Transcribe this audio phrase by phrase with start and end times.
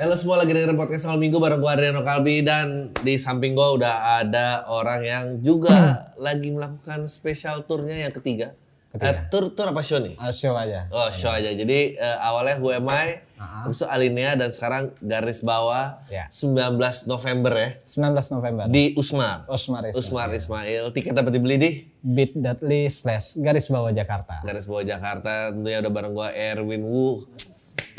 [0.00, 3.68] Halo semua lagi dengerin podcast malam minggu bareng gue Adriano Kalbi dan di samping gue
[3.76, 8.56] udah ada orang yang juga lagi melakukan special tournya yang ketiga.
[8.96, 10.16] Eh, tour tour apa show nih?
[10.16, 10.88] Ah, show aja.
[10.88, 11.52] Oh show aja.
[11.52, 16.26] Jadi eh, awalnya Who Am I, habis itu Alinea dan sekarang garis bawah Ya.
[16.32, 18.64] 19 November ya 19 November.
[18.72, 19.44] di Usmar.
[19.52, 20.00] Usmar Ismail.
[20.00, 20.84] Usmar Ismail.
[20.96, 24.40] Tiket dapat dibeli di bit.ly slash garis bawah Jakarta.
[24.48, 25.52] garis bawah Jakarta.
[25.52, 27.28] Tentunya udah bareng gue Erwin Wu.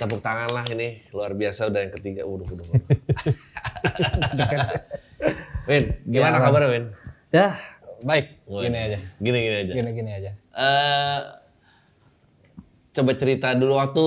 [0.01, 2.25] Tepuk tangan lah ini luar biasa udah yang ketiga.
[2.25, 2.65] Udah udah.
[5.69, 6.85] Win, gimana Ya, kabarnya Win?
[7.29, 7.47] Ya,
[8.01, 8.25] baik.
[8.49, 8.97] Gini aja.
[9.21, 9.73] Gini gini aja.
[9.77, 10.31] Gini-gini aja.
[10.57, 11.19] Eh,
[12.97, 14.05] coba cerita dulu waktu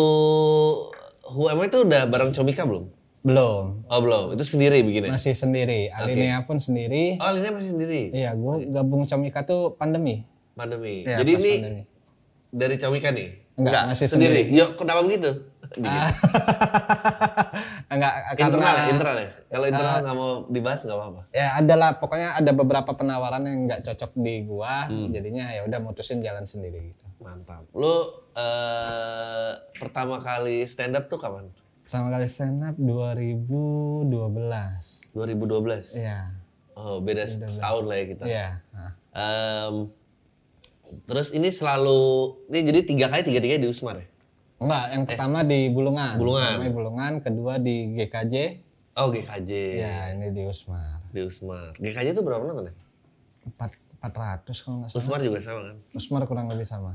[1.30, 2.90] Who Am I itu udah bareng Comika belum?
[3.24, 3.88] Belum.
[3.88, 5.14] Oh belum, itu sendiri bikinnya?
[5.14, 5.88] Masih sendiri.
[5.88, 7.16] Alinea pun sendiri.
[7.16, 8.12] Oh ini masih sendiri?
[8.12, 10.28] Iya, gue gabung Comika tuh pandemi.
[10.52, 11.08] Pandemi.
[11.08, 11.82] Iya, Jadi ini pandemi.
[12.52, 13.28] dari Comika nih?
[13.54, 14.50] Enggak, masih sendiri.
[14.50, 15.30] Yuk, kenapa begitu?
[15.80, 16.10] Ah.
[17.94, 18.86] Enggak, karena internal ya?
[18.90, 19.28] Internal ya?
[19.46, 21.22] Kalau internal nggak mau dibahas nggak apa-apa?
[21.30, 25.10] ya adalah pokoknya ada beberapa penawaran yang nggak cocok di gua, Hmm.
[25.10, 27.04] jadinya ya udah mutusin jalan sendiri gitu.
[27.20, 27.64] Mantap.
[27.72, 27.94] Lu
[28.34, 31.48] eh pertama kali stand up tuh kapan?
[31.84, 34.04] Pertama kali stand up 2012.
[35.12, 35.94] 2012?
[35.96, 36.20] Iya.
[36.74, 38.24] Oh beda setahun lah ya kita.
[38.26, 38.48] Iya.
[38.74, 38.90] Nah.
[39.14, 39.74] Em,
[41.06, 42.02] terus ini selalu,
[42.50, 44.06] ini jadi tiga kali tiga tiga di Usmar ya?
[44.56, 46.14] Enggak, yang pertama di Bulungan.
[46.14, 46.18] Eh.
[46.18, 46.42] Bulungan.
[46.48, 48.34] Pertama di Bulungan, kedua di GKJ.
[48.94, 51.02] Oh GKJ Ya, ini di Usmar.
[51.08, 51.74] di Usmar.
[51.74, 52.74] GKJ itu berapa nonton ya?
[53.44, 53.70] Empat
[54.00, 55.00] 400 kalau nggak salah.
[55.00, 55.76] Usmar juga sama kan?
[55.92, 56.94] Usmar kurang lebih sama.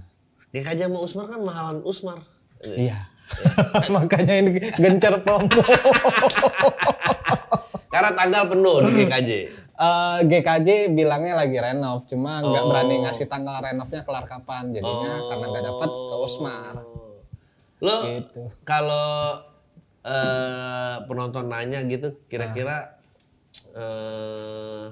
[0.50, 2.24] GKJ sama Usmar kan mahalan Usmar.
[2.62, 3.12] Iya.
[3.94, 5.46] Makanya ini gencar promo.
[7.90, 9.32] Karena tanggal penuh di GKJ.
[9.76, 12.70] Eh, GKJ bilangnya lagi renov, cuma nggak Oh.
[12.70, 14.72] berani ngasih tanggal renovnya kelar kapan.
[14.72, 16.74] Jadinya karena nggak dapat ke Usmar.
[17.80, 18.42] Lo Gitu.
[18.68, 19.40] kalau
[20.04, 23.00] eh, penonton nanya gitu, kira-kira
[23.76, 24.86] eh,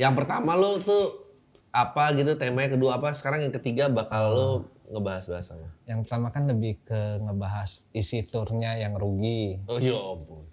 [0.00, 1.28] yang pertama lo tuh
[1.72, 4.48] apa gitu temanya, kedua apa, sekarang yang ketiga bakal lo
[4.92, 5.68] ngebahas bahas sama.
[5.88, 9.64] Yang pertama kan lebih ke ngebahas isi turnya yang rugi.
[9.64, 10.44] Oh ya ampun.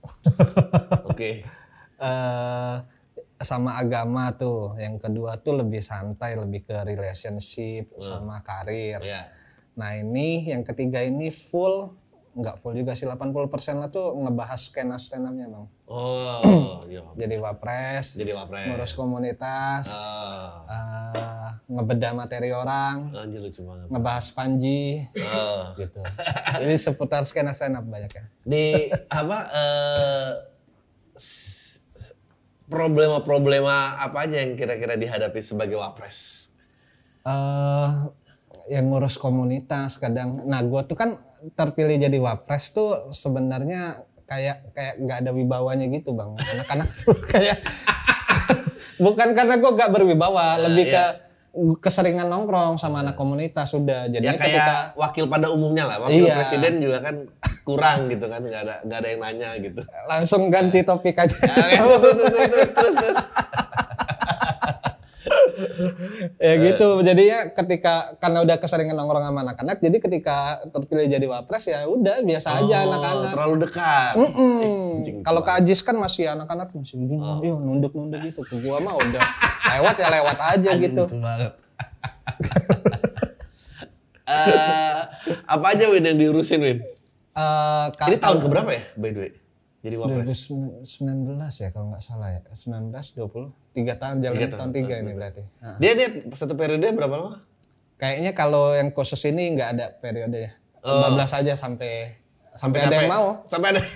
[1.12, 1.44] Oke.
[2.00, 2.78] eh
[3.40, 4.76] sama agama tuh.
[4.80, 9.00] Yang kedua tuh lebih santai, lebih ke relationship sama karir.
[9.04, 9.32] Ya.
[9.80, 11.96] Nah ini yang ketiga ini full,
[12.32, 13.48] nggak full juga sih 80%
[13.78, 15.66] lah tuh ngebahas skena stand up-nya bang.
[15.88, 17.00] Oh, ya.
[17.02, 17.16] ampun.
[17.16, 18.68] Jadi wapres, Jadi wapres.
[18.68, 23.88] ngurus komunitas, Ah, eh, ngebedah materi orang, anjir lucu banget.
[23.88, 25.74] ngebahas panji, Ah.
[25.74, 26.04] gitu.
[26.60, 28.24] Jadi seputar skena stand up banyak ya.
[28.44, 28.66] di
[29.10, 30.32] apa eh,
[31.16, 31.82] s-
[32.70, 36.52] problema-problema apa aja yang kira-kira dihadapi sebagai wapres?
[37.22, 37.90] eh
[38.70, 41.18] yang ngurus komunitas kadang nah gue tuh kan
[41.58, 47.58] terpilih jadi wapres tuh sebenarnya kayak kayak nggak ada wibawanya gitu bang anak-anak tuh kayak
[49.04, 51.04] bukan karena gue gak berwibawa lebih ke
[51.82, 56.30] keseringan nongkrong sama anak komunitas sudah Ya jadinya kayak ketika wakil pada umumnya lah, wakil
[56.30, 56.36] Iya.
[56.38, 57.16] presiden juga kan
[57.66, 59.82] kurang gitu kan, nggak ada nggak ada yang nanya gitu.
[60.06, 62.30] langsung ganti topik aja Ya, terus,
[62.70, 63.18] terus, terus.
[66.44, 70.38] ya gitu jadinya ketika karena udah keseringan nongkrong sama anak-anak jadi ketika
[70.72, 74.14] terpilih jadi wapres ya udah biasa aja Oh, anak-anak terlalu dekat.
[74.16, 75.04] Mm-mm.
[75.28, 77.60] Kalau ke Ajis kan masih anak-anak masih begini, Oh.
[77.60, 78.42] nunduk-nunduk gitu.
[78.48, 79.20] Ke gua mah udah
[79.76, 81.04] lewat ya lewat aja gitu.
[81.20, 81.54] Banget.
[84.30, 85.00] Eh,
[85.50, 86.86] apa aja Win yang diurusin Win?
[87.34, 89.32] Eh Ini tahun keberapa ya by the way?
[89.80, 90.52] Jadi wapres.
[90.52, 90.84] 2019
[91.56, 92.42] ya kalau nggak salah ya.
[92.46, 95.44] 19 20 tiga tahun jalan Tiga tahun, tahun, tiga ini berarti.
[95.58, 97.40] Nah, Dia dia satu periode berapa lama?
[97.96, 100.52] kayaknya kalau yang khusus ini nggak ada periode ya.
[100.80, 101.12] Oh.
[101.12, 102.16] 15 aja sampai
[102.52, 103.28] sampai ada yang mau.
[103.46, 103.82] Sampai ada.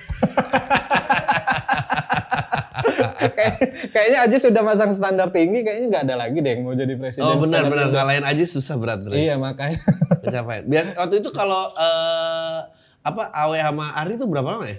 [3.24, 3.60] Kayak-
[3.90, 7.24] kayaknya aja sudah masang standar tinggi, kayaknya nggak ada lagi deh yang mau jadi presiden.
[7.26, 7.96] Oh benar benar tinggi.
[7.96, 9.16] ngalahin aja susah berat berat.
[9.16, 9.80] Iya makanya.
[10.20, 10.64] Pencapaian.
[10.66, 12.58] Biasa waktu itu kalau eh,
[13.02, 14.78] apa Awe sama Ari itu berapa lama ya?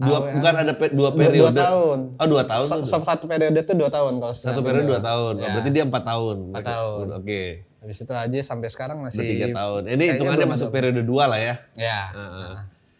[0.00, 1.52] Dua, bukan ada pe- dua Dua- periode.
[1.52, 1.98] dua tahun.
[2.16, 2.86] Oh dua tahun Sa- tuh.
[2.86, 5.34] sa- satu periode itu dua tahun kalau Satu periode dua tahun.
[5.34, 5.52] Oh, Ya.
[5.52, 6.36] berarti dia empat tahun.
[6.50, 7.06] Empat tahun.
[7.14, 7.42] Oke.
[7.78, 9.82] Habis itu aja sampai sekarang masih Tiga tahun.
[9.84, 11.54] Ini kayaknya hitungannya masuk periode dua lah ya.
[11.74, 12.00] Ya.
[12.10, 12.52] Heeh.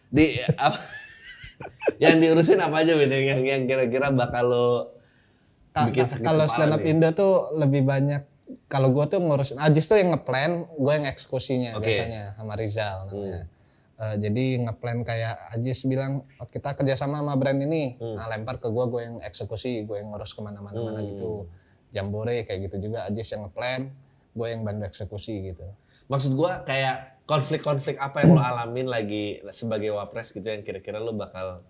[0.09, 0.25] Di
[0.55, 0.77] apa,
[2.03, 3.09] yang diurusin apa aja Win?
[3.09, 4.69] Yang, yang, kira-kira bakal lo
[5.71, 6.81] bikin sakit kalau stand up?
[6.81, 8.21] Indo tuh lebih banyak
[8.67, 11.87] kalau gue tuh ngurusin Ajis tuh yang ngeplan, gue yang eksekusinya Oke.
[11.87, 13.47] biasanya sama Rizal namanya.
[14.01, 18.65] Eh, jadi ngeplan kayak Ajis bilang "Oh, kita kerjasama sama brand ini, nah lempar ke
[18.65, 21.45] gue, gue yang eksekusi, gue yang ngurus ke mana-mana mana gitu.
[21.93, 23.93] Jambore kayak gitu juga Ajis yang ngeplan,
[24.33, 25.69] gue yang bantu eksekusi gitu.
[26.09, 31.13] Maksud gua kayak konflik-konflik apa yang lo alamin lagi sebagai wapres gitu yang kira-kira lo
[31.13, 31.61] bakal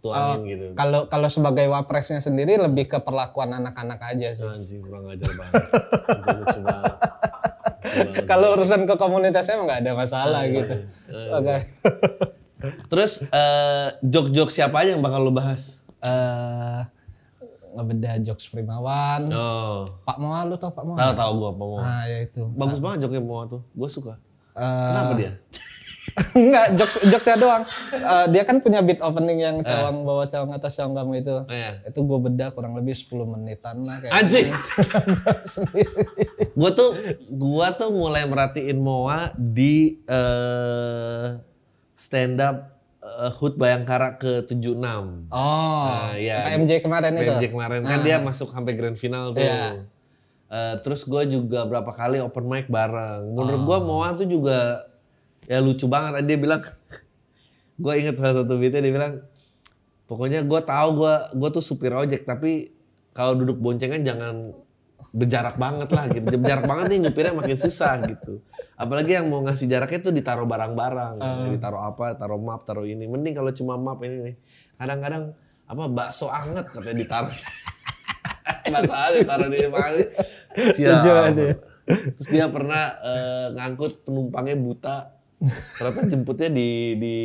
[0.00, 0.64] tuangin gitu.
[0.72, 4.42] Kalau kalau sebagai wapresnya sendiri lebih ke perlakuan anak-anak aja sih.
[4.42, 5.62] Anjing kurang ajar banget.
[6.16, 6.94] Anjing lucu banget.
[8.30, 10.74] Kalau urusan ke komunitasnya emang nggak ada masalah gitu.
[11.34, 11.56] Oke.
[12.90, 15.82] Terus eh, jok-jok siapa aja yang bakal lo bahas?
[15.98, 16.82] eh
[17.74, 19.30] ngebeda jokes Primawan.
[19.30, 20.98] Oh, Pak Moa lu tau Pak Moa?
[20.98, 21.78] tahu tahu gua apa mau.
[21.78, 22.42] Ah ya itu.
[22.58, 23.62] Bagus banget joknya mau tuh.
[23.74, 24.14] Gua suka.
[24.58, 25.32] Eh, Kenapa dia?
[26.32, 27.62] Enggak, jokes jokesnya doang.
[27.90, 31.36] Eh, dia kan punya beat opening yang cawang bawa cawang atas cawang kamu itu.
[31.38, 31.82] Oh, iya.
[31.84, 34.48] Itu gue beda kurang lebih 10 menitan lah kayak Anjing.
[35.54, 36.02] sendiri.
[36.52, 36.90] Gua tuh
[37.28, 41.26] gua tuh mulai merhatiin Moa di eh
[41.92, 42.56] stand up
[42.98, 44.78] eh, Hood Bayangkara ke 76.
[44.78, 44.84] Oh,
[45.28, 46.46] Nah, iya.
[46.46, 47.26] KMJ kemarin itu.
[47.26, 49.42] PMJ kemarin kan dia masuk sampai grand final tuh.
[49.42, 49.84] Iya.
[50.48, 53.28] Eh, terus gue juga berapa kali open mic bareng.
[53.28, 54.80] Menurut gua Moa tuh juga
[55.48, 56.28] ya lucu banget.
[56.28, 56.62] Dia bilang,
[57.80, 59.24] gue inget salah satu beatnya dia bilang,
[60.04, 62.72] pokoknya gue tahu gue gue tuh supir ojek tapi
[63.16, 64.52] kalau duduk boncengan jangan
[65.10, 66.26] berjarak banget lah gitu.
[66.28, 68.44] Berjarak banget nih nyupirnya makin susah gitu.
[68.78, 71.18] Apalagi yang mau ngasih jaraknya tuh ditaruh barang-barang,
[71.50, 73.10] ditaruh apa, taruh map, taruh ini.
[73.10, 74.36] Mending kalau cuma map ini nih.
[74.78, 75.34] Kadang-kadang
[75.68, 77.34] apa bakso anget katanya ditaruh.
[78.72, 80.06] Bakso anget taruh di banget ya.
[81.88, 85.17] Terus dia pernah eh, ngangkut penumpangnya buta.
[85.38, 87.16] Ternyata jemputnya di di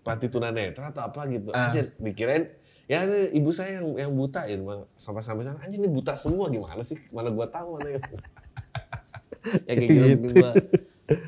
[0.00, 1.52] panti tunanetra atau apa gitu.
[1.52, 2.48] Anjir, dikirain
[2.88, 4.56] ya ini ibu saya yang yang buta ya
[4.96, 6.48] sampai sampai sana anjir ini buta semua.
[6.48, 6.96] Gimana sih?
[7.12, 8.04] Mana gua tahu mana yang
[9.68, 10.50] ya kayak gitu, gua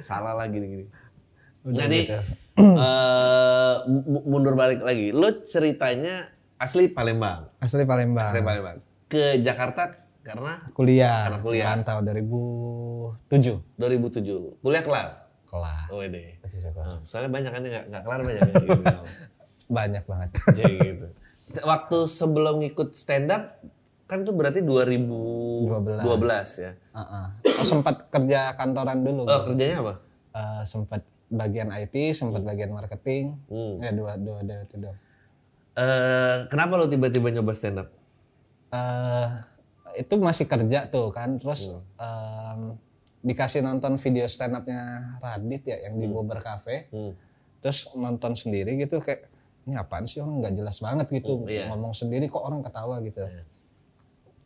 [0.03, 0.85] salah lagi nih gini
[1.63, 1.87] Udah.
[1.87, 2.19] jadi gitu.
[4.09, 5.13] mu- mundur balik lagi.
[5.13, 7.53] Lo ceritanya asli Palembang?
[7.61, 8.33] Asli Palembang.
[8.33, 8.81] asli Palembang.
[9.13, 9.93] Ke Jakarta
[10.25, 10.57] karena?
[10.73, 11.29] Kuliah.
[11.29, 11.67] Karena kuliah.
[11.77, 13.77] Rantau 2007.
[13.77, 15.89] 2007 kuliah kelar Kelar.
[15.89, 16.87] oh deh Masih sekolah.
[16.87, 18.97] Nah, soalnya banyak kan nggak nggak kelar banyak yang gitu.
[19.69, 20.31] Banyak banget.
[20.53, 21.07] Jadi gitu.
[21.65, 23.57] Waktu sebelum ngikut stand up
[24.05, 26.05] kan tuh berarti 2012
[26.61, 26.73] ya.
[26.77, 27.27] Heeh.
[27.45, 29.25] Oh, sempat kerja kantoran dulu.
[29.25, 29.95] Oh, kerjanya apa?
[30.33, 33.37] Eh, sempat bagian IT, sempat bagian marketing.
[33.49, 33.81] Hmm.
[33.81, 34.97] Ya dua dua dua itu dong.
[35.75, 37.89] Eh, kenapa lo tiba-tiba nyoba stand up?
[38.69, 39.29] eh
[39.97, 42.77] itu masih kerja tuh kan, terus em,
[43.23, 46.87] dikasih nonton video stand upnya Radit ya yang di Bobber Cafe.
[46.95, 47.13] Hmm.
[47.59, 49.27] Terus nonton sendiri gitu kayak
[49.67, 51.69] ini apaan sih orang nggak jelas banget gitu iya.
[51.69, 53.27] ngomong sendiri kok orang ketawa gitu.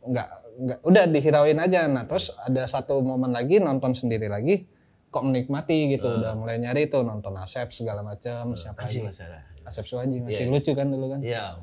[0.03, 0.27] Nggak
[0.59, 1.85] nggak udah dihirauin aja.
[1.87, 4.65] Nah terus ada satu momen lagi nonton sendiri lagi
[5.13, 9.45] kok menikmati gitu udah mulai nyari tuh nonton Asep segala macam siapa lagi masalah.
[9.63, 11.61] Asep Suwaji masih lucu kan dulu kan Iya.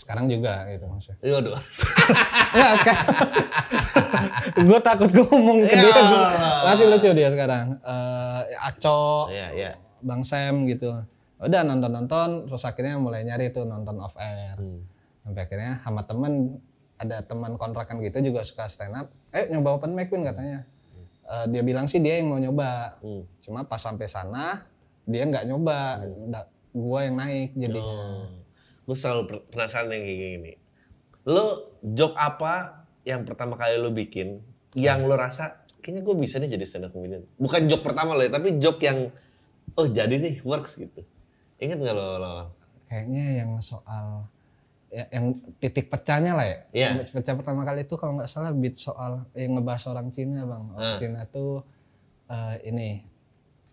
[0.00, 1.54] Sekarang juga gitu maksudnya Iya, Waduh.
[2.50, 3.06] Enggak sekarang.
[4.66, 6.18] gue takut gue ngomong ke dia dulu.
[6.64, 7.66] Masih lucu dia sekarang.
[7.78, 9.70] Eh Aco, Iya, iya.
[10.00, 10.90] Bang Sam gitu.
[11.36, 14.56] Udah nonton-nonton, terus akhirnya mulai nyari tuh nonton off air.
[14.56, 14.84] Hmm.
[15.22, 16.58] Sampai akhirnya sama temen,
[16.96, 19.06] ada teman kontrakan gitu juga suka stand up.
[19.30, 20.64] Eh nyoba open mic Win katanya.
[21.22, 22.96] Eh, dia bilang sih dia yang mau nyoba.
[22.98, 23.22] Hmm.
[23.40, 24.64] Cuma pas sampai sana,
[25.04, 26.02] dia nggak nyoba.
[26.02, 28.30] Nggak- Gua yang naik jadinya.
[28.84, 30.52] Gue selalu penasaran yang kayak gini.
[31.24, 34.40] Lo joke apa yang pertama kali lo bikin
[34.72, 37.24] yang lo rasa kayaknya gue bisa nih jadi stand up comedian.
[37.36, 39.08] Bukan joke pertama lo ya, tapi joke yang
[39.74, 41.02] oh jadi nih works gitu.
[41.60, 42.34] Ingat nggak lo, lo?
[42.84, 44.26] kayaknya yang soal
[44.90, 46.58] ya, yang titik pecahnya lah ya.
[46.74, 46.88] Iya.
[46.98, 50.64] Yang Pecah pertama kali itu kalau nggak salah beat soal yang ngebahas orang Cina bang.
[50.74, 50.98] Orang Ah.
[50.98, 51.62] Cina tuh
[52.26, 52.98] eh, ini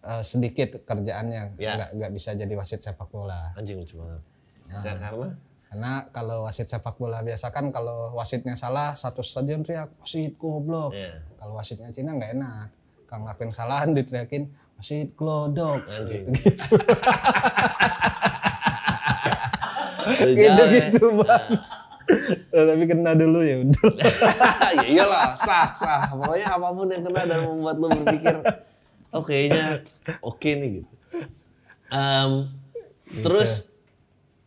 [0.05, 1.73] eh, sedikit kerjaannya Iya.
[1.75, 3.57] nggak nggak bisa jadi wasit sepak bola.
[3.57, 4.21] Anjing lucu banget.
[4.67, 5.27] Nggak, karena
[5.67, 10.95] Karena kalau wasit sepak bola biasa kan kalau wasitnya salah satu stadion teriak wasit goblok.
[10.95, 11.23] Iya.
[11.35, 12.67] Kalau wasitnya Cina nggak enak.
[13.07, 14.43] Kalau ngelakuin kesalahan diteriakin
[14.79, 15.83] wasit glodok.
[15.91, 16.23] anjing.
[20.07, 21.51] Gitu gitu bang.
[22.55, 23.91] Eh, tapi kena dulu ya udah.
[24.79, 26.07] ya iyalah, sah, sah.
[26.15, 28.35] Pokoknya apa pun yang kena dan membuat lo berpikir,
[29.11, 29.83] oh kayaknya
[30.23, 30.91] oke nih gitu.
[31.91, 32.47] Em,
[33.23, 33.75] Terus,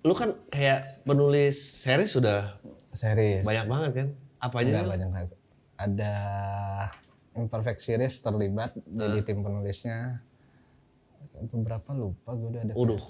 [0.00, 2.56] lu kan kayak penulis seri sudah
[2.90, 3.42] Series.
[3.42, 4.08] banyak banget kan?
[4.38, 5.30] Apa aja Enggak banyak banget.
[5.76, 6.14] Ada
[7.32, 9.06] Imperfect Series terlibat Ah.
[9.06, 10.24] jadi tim penulisnya.
[11.42, 12.72] Beberapa lupa gue udah ada.
[12.74, 13.00] Udah.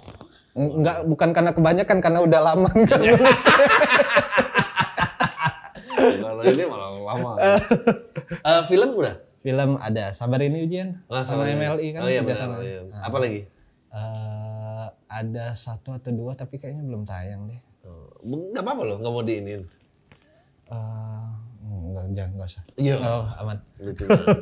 [0.52, 3.42] Enggak bukan karena kebanyakan karena udah lama enggak nulis.
[6.20, 7.30] Kalau ini malah lama.
[8.30, 9.14] Eh, film udah?
[9.40, 11.48] Film ada Sabar ini ujian Oh, sama.
[11.48, 12.38] MLI kan Oh iya kerja benar.
[12.38, 12.54] sama.
[12.60, 12.80] iya.
[13.00, 13.40] Apa lagi?
[13.90, 14.39] Eh,
[15.10, 17.60] ada satu atau dua tapi kayaknya belum tayang deh.
[17.82, 19.62] Oh, Nggak apa-apa loh, nggak mau diinin.
[20.70, 21.26] Eh,
[21.66, 22.64] enggak, jangan enggak usah.
[22.78, 22.96] Iya.
[22.96, 23.58] Oh, aman.
[23.76, 24.36] Lucu banget.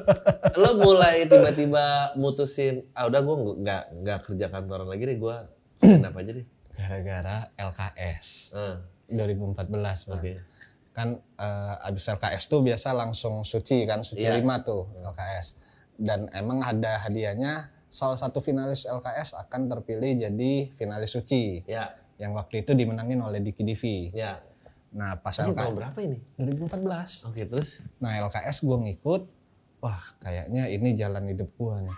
[0.62, 5.36] Lo mulai tiba-tiba mutusin, ah udah gue nggak nggak kerja kantoran lagi deh, gue
[5.74, 6.46] stand up aja deh.
[6.72, 8.76] Gara-gara LKS Ah,
[9.10, 9.68] 2014,
[10.08, 10.22] Bang.
[10.22, 10.32] Oke.
[10.92, 14.38] Kan eh, abis LKS tuh biasa langsung suci kan, suci Iya.
[14.38, 15.46] 5 tuh LKS.
[15.92, 21.60] Dan emang ada hadiahnya salah satu finalis LKS akan terpilih jadi finalis suci.
[21.68, 24.08] Ya, Yang waktu itu dimenangin oleh Diki Divi.
[24.16, 24.40] ya.
[24.92, 26.18] Nah, pas Ini LKS tahun berapa ini?
[26.36, 27.28] 2014.
[27.32, 27.80] Oke, terus?
[27.96, 29.22] Nah LKS gue ngikut,
[29.80, 31.96] wah kayaknya ini jalan hidup gue nih.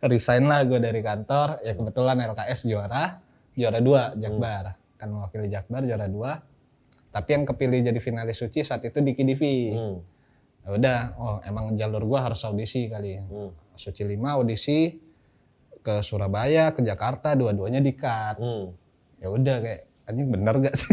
[0.12, 3.20] Resign lah gue dari kantor, ya kebetulan LKS juara,
[3.56, 6.36] juara dua Jakbar, kan mewakili Jakbar juara dua.
[7.08, 9.72] Tapi yang kepilih jadi finalis suci saat itu Diki Divi.
[9.72, 10.04] Hmm.
[10.68, 13.16] Ya udah, oh emang jalur gue harus audisi kali.
[13.24, 13.56] Hmm.
[13.72, 15.00] Suci 5 audisi
[15.80, 18.36] ke Surabaya, ke Jakarta, dua-duanya dikat.
[18.36, 18.76] Hmm.
[19.16, 20.92] Ya udah kayak anjing bener gak sih?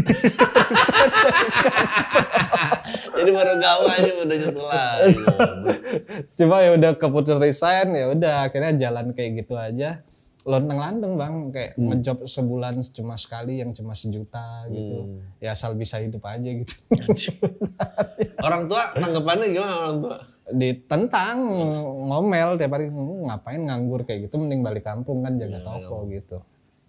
[3.20, 5.20] Jadi baru gawe aja udah lagi.
[6.40, 10.00] Cuma ya udah keputus resign ya udah akhirnya jalan kayak gitu aja.
[10.46, 15.18] Lontang lantung bang kayak ngejob sebulan cuma sekali yang cuma sejuta gitu.
[15.42, 16.70] Ya asal bisa hidup aja gitu.
[18.38, 20.16] Orang tua tanggapannya gimana orang tua?
[20.46, 21.36] Ditentang
[22.06, 26.38] ngomel tiap hari "Hmm, ngapain nganggur kayak gitu mending balik kampung kan jaga toko gitu.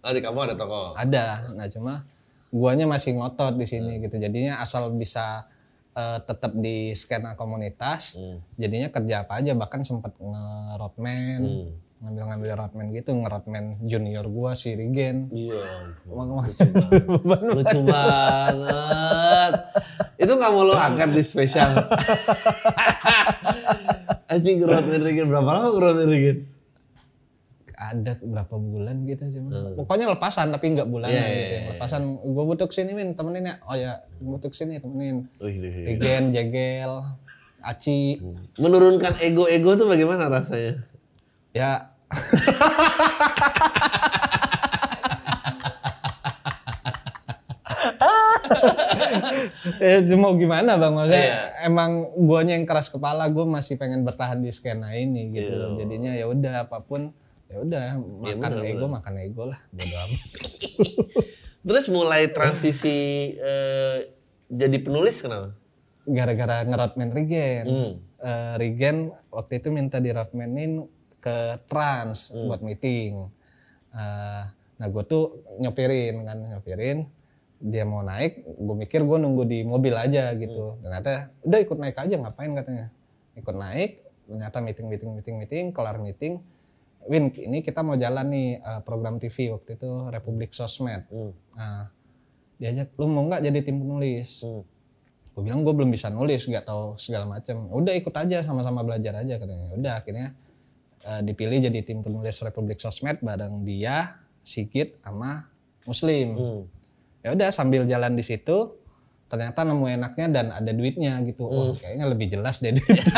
[0.05, 0.93] Oh di kamu ada toko?
[0.93, 1.25] Ada.
[1.57, 2.05] Nah cuma
[2.47, 4.21] guanya masih ngotot di sini gitu.
[4.21, 5.49] Jadinya asal bisa
[5.91, 8.21] eh, tetap di skena komunitas,
[8.53, 11.41] jadinya kerja apa aja bahkan sempat nge-roadman,
[11.97, 15.29] ngambil-ngambil roadman gitu, nge-roadman junior gua si Rigen.
[15.29, 15.65] Iya.
[16.05, 16.45] Emang-
[17.57, 19.53] Lucu banget.
[20.15, 21.73] Itu nggak mau lo angkat di spesial.
[24.27, 26.39] Anjing gerot Rigen berapa lama gerot Rigen?
[27.77, 29.77] ada berapa bulan gitu cuma.
[29.77, 31.53] Pokoknya lepasan tapi nggak bulanan Iya, iya, gitu.
[31.53, 31.61] ya.
[31.77, 33.55] Lepasan gua butuh sini min temenin ya.
[33.65, 35.29] Oh ya, butuh sini temenin.
[35.37, 37.05] Rigen, Jegel,
[37.61, 38.17] Aci.
[38.57, 40.81] Menurunkan ego-ego tuh bagaimana rasanya?
[41.53, 41.93] Ya
[49.79, 51.37] ya cuma gimana bang maksudnya Iya.
[51.65, 55.59] emang guanya yang keras kepala gue masih pengen bertahan di skena ini gitu Iya.
[55.59, 55.69] loh.
[55.77, 57.11] jadinya ya udah apa pun
[57.47, 57.83] ya udah
[58.21, 60.21] makan bener, ego makan ego lah bodo amat
[61.67, 62.97] Terus mulai transisi
[63.35, 63.97] eh,
[64.47, 65.51] jadi penulis kenapa?
[66.05, 67.91] gara-gara ngerotman Regen Hmm.
[68.17, 70.87] Eh, Regen waktu itu minta dirotmanin
[71.17, 72.47] ke Trans Hmm.
[72.49, 73.27] buat meeting.
[73.93, 74.43] Eh,
[74.77, 77.09] nah gue tuh nyopirin kan nyopirin.
[77.57, 80.77] Dia mau naik gue mikir gue nunggu di mobil aja gitu.
[80.77, 80.81] Hmm.
[80.85, 82.53] ternyata udah ikut naik aja ngapain?
[82.53, 82.87] katanya.
[83.33, 83.91] Ikut naik
[84.27, 86.43] ternyata meeting meeting meeting meeting kelar meeting.
[87.07, 91.09] Win ini kita mau jalan nih eh, program TV waktu itu Republik Sosmed.
[91.09, 91.33] Hmm.
[91.57, 91.89] nah
[92.57, 94.41] diajak lu mau nggak jadi tim penulis?
[94.45, 94.61] Hmm.
[95.37, 99.13] gue bilang gue belum bisa nulis nggak tahu segala macam udah ikut aja sama-sama belajar
[99.21, 99.69] aja katanya.
[99.77, 100.33] Udah akhirnya
[101.07, 105.47] eh, dipilih jadi tim penulis Republik Sosmed bareng dia Sigit sama
[105.83, 106.61] Muslim Hmm.
[107.19, 108.75] ya udah sambil jalan di situ
[109.25, 113.03] ternyata nemu enaknya dan ada duitnya gitu oh kayaknya lebih jelas deh duit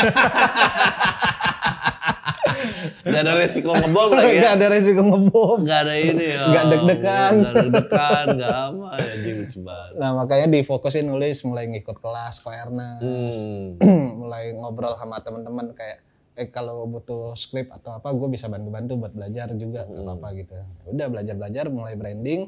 [3.02, 4.40] Gak ada resiko ngebom lagi ya?
[4.42, 6.44] nggak ada resiko ngebom Gak ada ini ya.
[6.48, 7.34] Nggak deg-degan.
[7.40, 8.90] Gak deg-degan, gak apa.
[9.00, 9.60] Ya, lucu
[9.96, 13.80] nah makanya difokusin nulis mulai ngikut kelas koernas Hmm.
[14.22, 16.04] mulai ngobrol sama teman-teman kayak
[16.40, 20.16] eh kalau butuh skrip atau apa gue bisa bantu-bantu buat belajar juga atau Hmm.
[20.16, 20.56] apa gitu
[20.88, 22.48] udah belajar-belajar mulai branding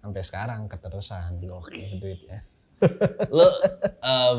[0.00, 1.76] sampai sekarang keterusan Oke.
[1.98, 2.40] duit ya
[3.28, 3.48] Lu
[4.02, 4.38] em,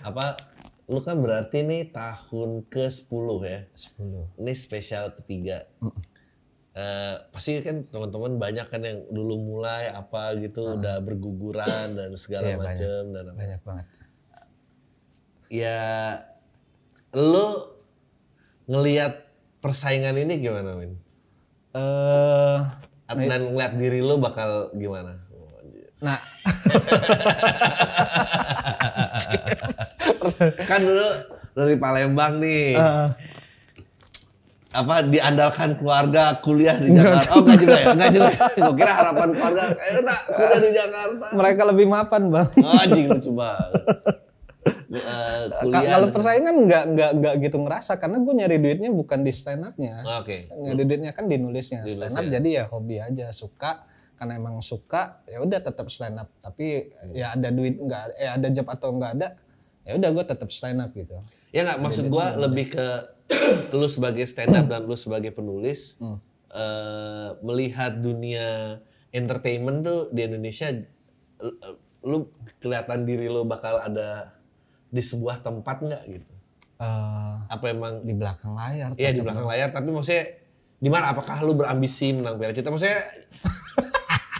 [0.00, 0.36] apa?
[0.84, 3.08] Lu kan berarti nih tahun ke-10
[3.42, 3.60] ya.
[3.96, 5.64] 10 Ini spesial ketiga.
[6.70, 12.52] Eh, pasti kan teman-teman banyak kan yang dulu mulai apa gitu udah berguguran dan segala
[12.52, 12.60] banyak.
[12.60, 13.38] macem dan apa.
[13.38, 13.86] banyak banget
[15.50, 15.82] ya
[17.14, 17.46] lu
[18.70, 19.26] ngelihat
[19.58, 20.94] persaingan ini gimana Min?
[21.74, 22.58] eh
[23.10, 25.18] Dan ngeliat diri lu bakal gimana?
[25.34, 25.50] Oh,
[25.98, 26.14] nah.
[30.70, 31.08] Kan dulu
[31.58, 32.78] dari Palembang nih.
[32.78, 33.08] Eh,
[34.70, 37.34] apa diandalkan keluarga kuliah di Jakarta.
[37.34, 37.90] oh enggak juga ya?
[37.90, 41.26] Enggak juga gue kira harapan keluarga enak kuliah di Jakarta.
[41.34, 42.46] Mereka lebih mapan bang.
[42.62, 43.74] Oh, anjing lucu banget
[44.60, 49.62] Kuliah kalau persaingan nggak nggak nggak gitu ngerasa karena gue nyari duitnya bukan di stand
[49.64, 50.02] upnya.
[50.20, 50.50] Oke.
[50.50, 51.86] Nyari duitnya kan di nulisnya.
[51.86, 52.34] Stand up nulisnya.
[52.42, 53.86] jadi ya hobi aja suka.
[54.18, 56.28] Karena emang suka ya udah tetap stand up.
[56.42, 59.28] Tapi ya ada duit nggak ya ada job atau nggak ada
[59.86, 61.16] ya udah gue tetap stand up gitu.
[61.54, 62.86] Ya nggak maksud gua lebih ke
[63.78, 66.02] lu sebagai stand up dan lu sebagai penulis
[66.50, 68.82] eh, melihat dunia
[69.14, 70.70] entertainment tuh di Indonesia
[72.04, 72.28] lu
[72.60, 74.39] kelihatan diri lu bakal ada
[74.90, 76.32] di sebuah tempat nggak gitu?
[76.76, 80.34] Eh, Apa emang di belakang layar Iya di belakang layar tapi maksudnya
[80.76, 81.10] di mana?
[81.10, 83.00] Apakah lu berambisi menang Piala Citra maksudnya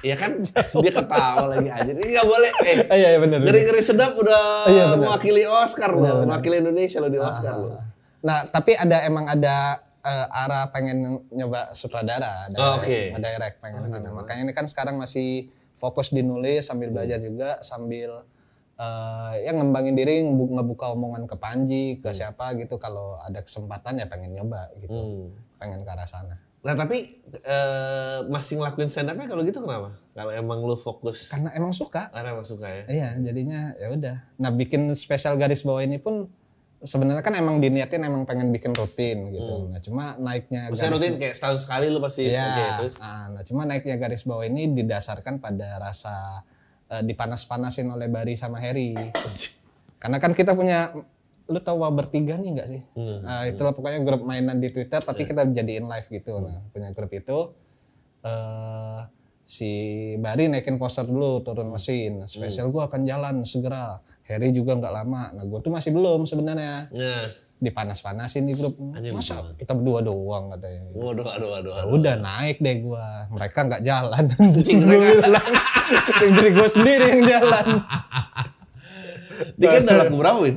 [0.02, 0.40] ya kan?
[0.74, 1.90] Dia ketawa lagi aja.
[1.90, 2.50] Ini nggak boleh.
[2.62, 3.38] Eh Ah, iya, iya benar.
[3.40, 7.76] ngeri ngeri sedap udah Iya, mewakili Oscar lo mewakili Indonesia lo di Oscar lo
[8.20, 10.96] Nah, tapi ada emang ada eh, arah pengen
[11.30, 13.12] nyoba sutradara, ada Oh, oke.
[13.14, 14.08] direct pengen ke sana.
[14.10, 18.24] Makanya ini kan sekarang masih fokus di nulis sambil belajar juga sambil
[18.80, 24.00] eh ya ngembangin diri ngebu- ngebuka omongan ke Panji, ke siapa gitu kalau ada kesempatan
[24.00, 24.88] ya pengen nyoba gitu.
[24.90, 25.36] Hmm.
[25.60, 26.40] Pengen ke arah sana.
[26.60, 29.96] Nah tapi eh, masih ngelakuin stand upnya kalau gitu kenapa?
[30.12, 32.08] Kalau emang lu fokus Karena emang suka.
[32.08, 32.84] karena emang suka ya.
[32.88, 34.16] Iya, jadinya ya udah.
[34.36, 36.28] Nah, bikin spesial garis bawah ini pun
[36.80, 39.68] sebenarnya kan emang diniatin emang pengen bikin rutin gitu.
[39.68, 42.44] Nah, cuma naiknya Maksudnya rutin kayak setahun sekali lu pasti Iya.
[42.44, 42.94] oke terus.
[42.96, 46.44] Nah, nah, cuma naiknya garis bawah ini didasarkan pada rasa
[46.90, 48.92] eh, dipanas-panasin oleh Bari sama Harry.
[50.02, 50.90] Karena kan kita punya
[51.50, 52.82] lu tahu Waber tiga nih nggak sih?
[52.94, 53.18] Hmm.
[53.26, 56.38] Nah, itulah pokoknya grup mainan di Twitter tapi kita jadiin live gitu.
[56.38, 56.46] Hmm.
[56.46, 57.38] Nah, punya grup itu
[58.22, 59.00] eh
[59.50, 59.70] si
[60.22, 62.22] Bari naikin poster dulu turun mesin.
[62.30, 63.98] Spesial gua akan jalan segera.
[64.30, 65.34] Harry juga nggak lama.
[65.34, 66.86] Nah, gua tuh masih belum sebenarnya.
[66.94, 67.26] Nah,
[67.60, 68.80] Dipanas-panasin di grup.
[69.12, 70.80] Masa kita berdua doang katanya.
[70.96, 71.72] waduh aduh aduh.
[71.76, 71.92] Aduh.
[72.00, 73.28] udah naik deh gua.
[73.28, 74.24] Mereka nggak jalan.
[74.40, 75.28] Anjing mereka.
[76.40, 77.66] Jadi gua sendiri yang jalan.
[79.60, 80.56] Tiket udah laku berapa Win?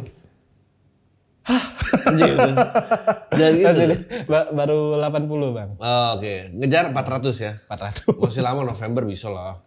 [3.33, 3.95] Jadi gitu.
[4.31, 5.69] Baru 80 bang.
[5.79, 7.53] Oh, Oke, ngejar 400 ya.
[7.67, 8.15] 400.
[8.15, 9.59] Masih lama November bisa lah.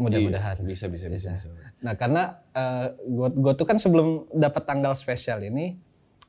[0.00, 0.64] Mudah-mudahan.
[0.64, 1.36] Bisa bisa bisa.
[1.36, 1.48] bisa.
[1.84, 5.76] Nah karena eh, gua, gua tuh kan sebelum dapat tanggal spesial ini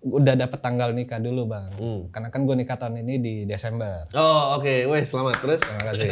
[0.01, 1.69] udah dapat tanggal nikah dulu bang.
[1.77, 2.01] Hmm.
[2.09, 4.09] Karena kan gue nikah tahun ini di Desember.
[4.17, 5.61] Oh oke, weh selamat terus.
[5.61, 6.11] Terima kasih.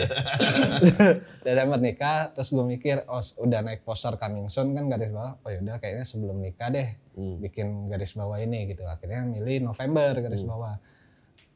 [1.46, 5.42] Desember nikah, terus gue mikir, oh udah naik poster coming soon kan garis bawah.
[5.42, 6.88] Oh yaudah kayaknya sebelum nikah deh
[7.20, 8.86] bikin garis bawah ini gitu.
[8.86, 10.78] Akhirnya milih November garis bawah.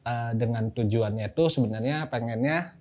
[0.04, 2.76] Eh, dengan tujuannya tuh sebenarnya pengennya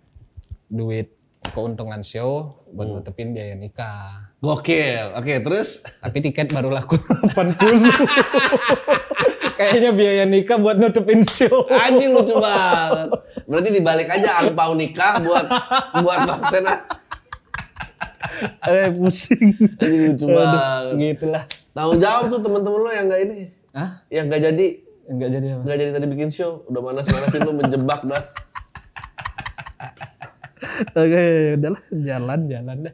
[0.67, 1.15] duit
[1.55, 4.35] keuntungan show buat nutupin biaya nikah.
[4.43, 5.15] Gokil.
[5.15, 6.99] Oke, terus Tapi tiket baru laku
[7.31, 7.39] 80.
[9.63, 11.63] Kayaknya biaya nikah buat nutupin show.
[11.71, 13.09] anjing lucu banget.
[13.47, 15.45] Berarti dibalik aja angpau nikah buat
[16.03, 16.75] buat Baksena.
[18.67, 19.55] Eh pusing.
[19.79, 20.95] Anjing lucu banget.
[20.99, 21.43] Gitulah.
[21.73, 23.37] Tanggung jawab tuh temen-temen lo yang nggak ini.
[23.73, 23.89] Hah?
[24.11, 24.67] Yang nggak jadi
[25.03, 25.61] Enggak jadi apa?
[25.67, 26.63] nggak jadi tadi bikin show.
[26.71, 28.23] Udah manas-manasin lo menjebak dah.
[30.95, 31.23] Oke,
[31.59, 32.93] udahlah jalan jalan dah.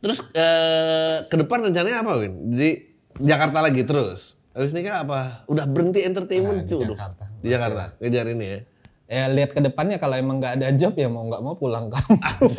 [0.00, 2.56] Terus eh, ke depan rencananya apa Win?
[2.56, 2.70] Di
[3.20, 4.40] Jakarta lagi terus.
[4.56, 5.44] Habis nikah apa?
[5.52, 6.88] Udah berhenti entertainment Nah, di cuy.
[6.88, 7.24] Jakarta.
[7.44, 7.84] Di Jakarta.
[8.00, 8.60] Ngejar ini ya.
[9.06, 12.18] Ya lihat ke depannya kalau emang nggak ada job ya mau nggak mau pulang kampung.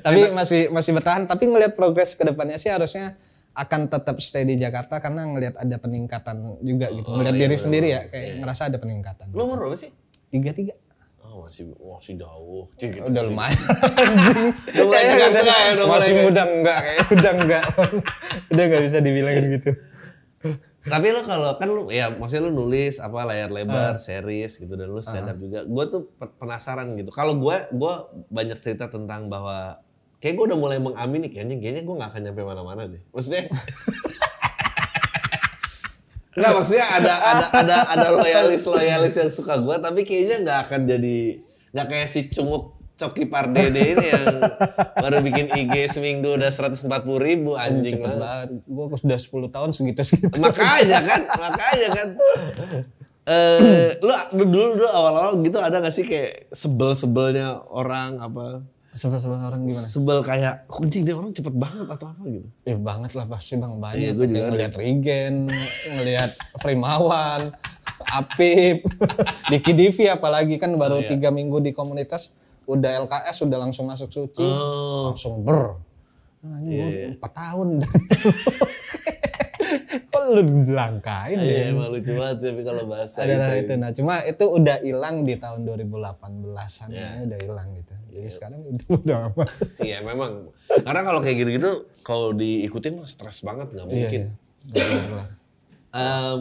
[0.00, 1.28] Tapi masih masih bertahan.
[1.28, 3.20] Tapi ngelihat progres ke depannya sih harusnya
[3.52, 7.12] akan tetap stay di Jakarta karena ngelihat ada peningkatan juga gitu.
[7.12, 9.28] Ngelihat diri sendiri ya kayak ngerasa ada peningkatan.
[9.36, 9.92] Lo umur berapa sih?
[10.32, 10.72] Tiga tiga.
[11.40, 12.68] Oh masih masih jauh.
[12.76, 13.00] Gitu.
[13.00, 13.56] Udah lumayan.
[14.76, 17.64] Udah tengah-tengah udah- ya, udah masih kayak- muda enggak kayak udah enggak.
[18.52, 19.70] udah nggak bisa dibilangin gitu.
[20.80, 24.00] Tapi lo kalau kan lu ya maksudnya lu nulis apa layar lebar, Ah.
[24.00, 25.64] series gitu dan lu stand up juga.
[25.64, 27.08] Gue tuh pe- penasaran gitu.
[27.08, 27.94] Kalau gue gua
[28.28, 29.80] banyak cerita tentang bahwa
[30.18, 33.00] kayak gue udah mulai mengamini kayaknya kayaknya gue nggak akan nyampe mana-mana deh.
[33.10, 33.48] Maksudnya
[36.30, 40.80] Enggak maksudnya ada ada ada ada loyalis loyalis yang suka gue tapi kayaknya nggak akan
[40.86, 41.18] jadi
[41.74, 44.26] nggak kayak si cunguk Coki Pardede ini yang
[45.00, 46.84] baru bikin IG seminggu udah 140
[47.16, 48.48] ribu anjing Cepet banget.
[48.68, 50.36] Gue sudah 10 tahun segitu-segitu.
[50.36, 52.08] makanya kan makanya kan
[53.30, 59.38] eh lu lu dulu dulu awal-awal gitu ada gak sih kayak sebel-sebelnya orang apa Sebel-sebel
[59.38, 59.86] orang gimana?
[59.86, 63.54] sebel kayak "Kok anjing dia orang cepet banget atau apa gitu Ya banget lah pasti
[63.54, 64.10] bang Iya, banyak.
[64.10, 64.50] gua juga Kayak ada.
[64.50, 65.34] ngeliat Regen,
[65.88, 67.40] ngeliat Primawan,
[68.02, 68.78] Apip,
[69.50, 74.42] Diki Divi apalagi kan baru tiga minggu di komunitas udah LKS udah langsung masuk suci,
[74.42, 75.78] oh langsung ber.
[76.40, 77.68] Nah, ini gua empat tahun.
[80.20, 81.48] Kok lu langkain deh?
[81.48, 83.74] iya emang lucu banget tapi kalau bahasa Adalah itu itu.
[83.74, 87.00] Nah, cuma itu udah hilang di tahun 2018-an Iya.
[87.00, 87.94] ya, udah hilang gitu.
[88.10, 89.48] Jadi sekarang udah udah aman.
[89.88, 90.30] iya memang
[90.68, 94.22] karena kalau kayak gitu-gitu kalau diikutin mah stres banget nggak mungkin
[94.68, 95.24] Iya, iya.
[95.90, 96.40] Em,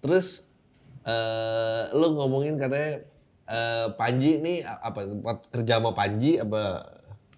[0.00, 0.50] terus
[1.02, 3.06] eh lu ngomongin katanya
[3.44, 6.82] eh, Panji nih apa sempat kerja sama Panji apa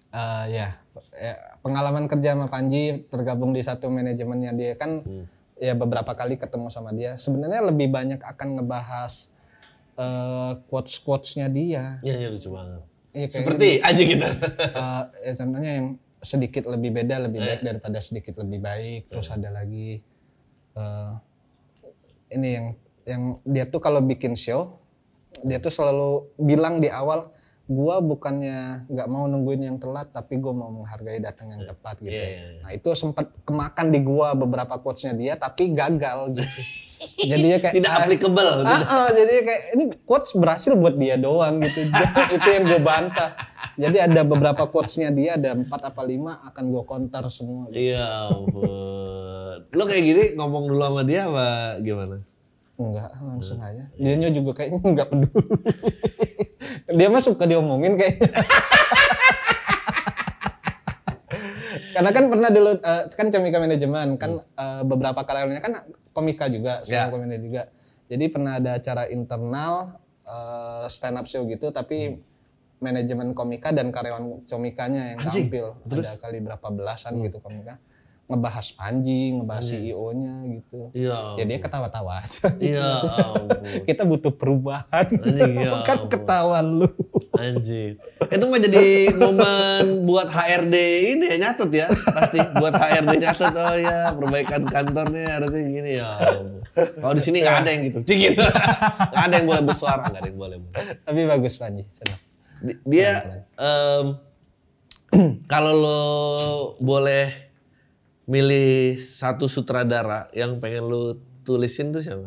[0.09, 0.79] Eh, ya,
[1.13, 5.03] ya, pengalaman kerja sama Panji tergabung di satu manajemennya dia kan
[5.55, 7.15] ya beberapa kali ketemu sama dia.
[7.15, 9.31] Sebenarnya lebih banyak akan ngebahas
[9.95, 12.03] eh quotes quotesnya dia.
[12.03, 12.83] ya, ya lucu banget
[13.15, 14.27] Iya, kayak seperti aja kita
[14.83, 15.87] eh, ya contohnya yang
[16.19, 19.07] sedikit lebih beda lebih baik daripada sedikit lebih baik.
[19.07, 20.03] Terus ada lagi
[20.75, 21.13] eh
[22.35, 22.67] ini yang
[23.07, 24.83] yang dia tuh kalau bikin show
[25.45, 27.31] dia tuh selalu bilang di awal
[27.65, 32.13] gua bukannya nggak mau nungguin yang telat tapi gua mau menghargai datang yang tepat gitu.
[32.13, 32.61] Iya, iya, iya.
[32.61, 36.43] Nah itu sempat kemakan di gua beberapa quotesnya dia tapi gagal gitu.
[37.29, 41.59] Jadinya kayak tidak ah, applicable Ah, ah, jadi kayak ini quotes berhasil buat dia doang
[41.61, 41.85] gitu.
[42.39, 43.35] itu yang gue bantah.
[43.75, 47.67] Jadi ada beberapa quotesnya dia ada empat apa lima akan gue counter semua.
[47.75, 49.35] iya ampun
[49.75, 52.23] lo kayak gini ngomong dulu sama dia apa gimana
[52.75, 53.87] Enggak, langsung aja.
[53.95, 55.41] Dianya juga kayaknya enggak peduli.
[56.91, 58.19] dia mah suka diomongin kayak.
[61.95, 65.73] Karena kan pernah dulu eh, kan Comika manajemen kan eh, beberapa karyawannya kan
[66.11, 67.07] komika juga, Ya.
[67.07, 67.61] semua komika juga.
[68.05, 72.19] Jadi pernah ada acara internal eh, stand up show gitu tapi
[72.77, 75.47] manajemen komika dan karyawan comikanya yang Anjing.
[75.47, 75.79] tampil.
[75.87, 77.79] Ada kali berapa belasan gitu komika.
[78.25, 80.89] Ngebahas Panji, ngebahas CEO-nya gitu.
[80.91, 82.49] iya Ya dia ketawa-tawa aja.
[82.57, 85.05] iya ampun Kita butuh perubahan.
[85.21, 86.89] Anjing, ya kan ketahuan lu.
[87.31, 88.01] Anjir.
[88.25, 90.75] Itu mah jadi momen buat HRD
[91.13, 91.85] ini ya nyatet ya.
[91.85, 96.09] Pasti buat HRD nyatet oh ya perbaikan kantornya harusnya gini ya.
[96.73, 97.99] Kalau di sini nggak ada yang gitu.
[98.01, 98.41] Cik gitu.
[98.41, 100.57] Nggak ada yang boleh bersuara, nggak ada yang boleh.
[101.03, 101.85] Tapi bagus Panji.
[102.57, 103.21] Di- Dia
[103.53, 104.05] em,
[105.45, 106.01] kalau lo
[106.81, 107.44] boleh
[108.25, 112.25] milih satu sutradara yang pengen lo tulisin tuh siapa?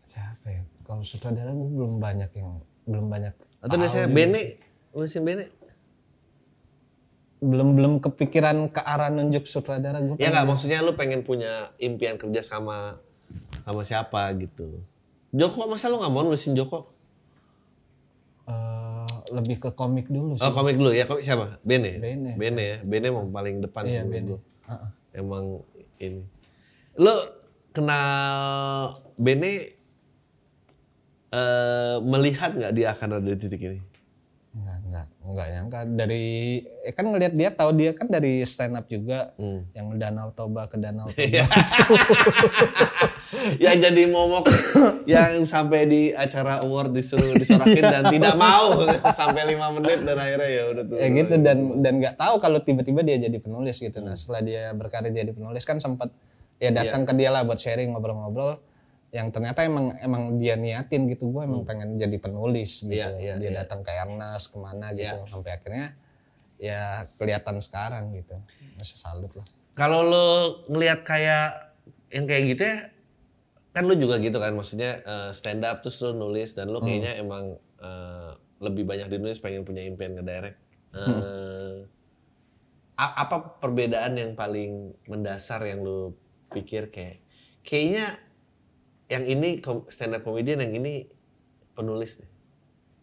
[0.00, 0.62] Siapa ya?
[0.84, 3.34] Kalau sutradara gue belum banyak yang belum banyak.
[3.60, 4.08] Atau biasanya.
[4.08, 4.56] Bene,
[4.96, 5.44] nulisin Bene?
[7.36, 10.16] Belum belum kepikiran ke arah nunjuk sutradara gue.
[10.16, 12.96] Ya nggak maksudnya lu pengen punya impian kerja sama
[13.68, 14.80] sama siapa gitu.
[15.36, 16.95] Joko masa lu nggak mau nulisin Joko?
[19.32, 20.44] Lebih ke komik dulu sih.
[20.46, 21.58] Oh komik dulu ya komik siapa?
[21.66, 21.98] Bene.
[21.98, 22.30] Bene.
[22.38, 22.76] Bene ya.
[22.86, 24.34] Bene emang paling depan sih Iya, menurut Bene.
[24.68, 24.90] Heeh.
[25.16, 25.44] Emang
[25.98, 26.22] ini.
[27.00, 27.14] Lu
[27.74, 29.52] kenal Bene
[31.34, 33.80] eh melihat nggak dia akan ada di titik ini?
[34.56, 36.26] Enggak, enggak, enggak nyangka dari
[36.80, 39.68] eh kan ngelihat dia tahu dia kan dari stand up juga Hmm.
[39.70, 41.44] yang Danau Toba ke Danau Iya.
[41.44, 42.00] Toba.
[43.62, 44.48] yang jadi momok
[45.04, 50.48] yang sampai di acara award disuruh disorakin dan tidak mau sampai lima menit dan akhirnya
[50.48, 50.96] ya udah tuh.
[50.96, 54.00] ya gitu dan dan nggak tahu kalau tiba-tiba dia jadi penulis gitu.
[54.00, 56.08] Nah setelah dia berkarir jadi penulis kan sempat
[56.56, 58.56] ya datang ke dia lah buat sharing ngobrol-ngobrol
[59.16, 61.32] yang ternyata emang emang dia niatin gitu.
[61.32, 62.92] Gue emang pengen jadi penulis gitu.
[62.92, 63.58] Iya, iya, dia iya.
[63.64, 65.08] datang ke Ernest ke mana gitu.
[65.08, 65.24] Iya.
[65.24, 65.86] sampai akhirnya
[66.60, 68.36] ya kelihatan sekarang gitu.
[68.76, 69.46] Masih salut lah.
[69.72, 70.28] Kalau lo
[70.68, 71.72] ngelihat kayak
[72.12, 72.78] yang kayak gitu ya,
[73.72, 77.20] kan lo juga gitu kan, maksudnya eh, stand up terus lo nulis dan lo kayaknya
[77.20, 80.60] emang eh, lebih banyak dinulis pengen punya impian ngedirect.
[82.96, 86.16] A- apa perbedaan yang paling mendasar yang lo
[86.48, 87.20] pikir kayak
[87.60, 88.16] kayaknya
[89.06, 91.06] yang ini stand up comedian yang ini
[91.72, 92.30] penulis nih.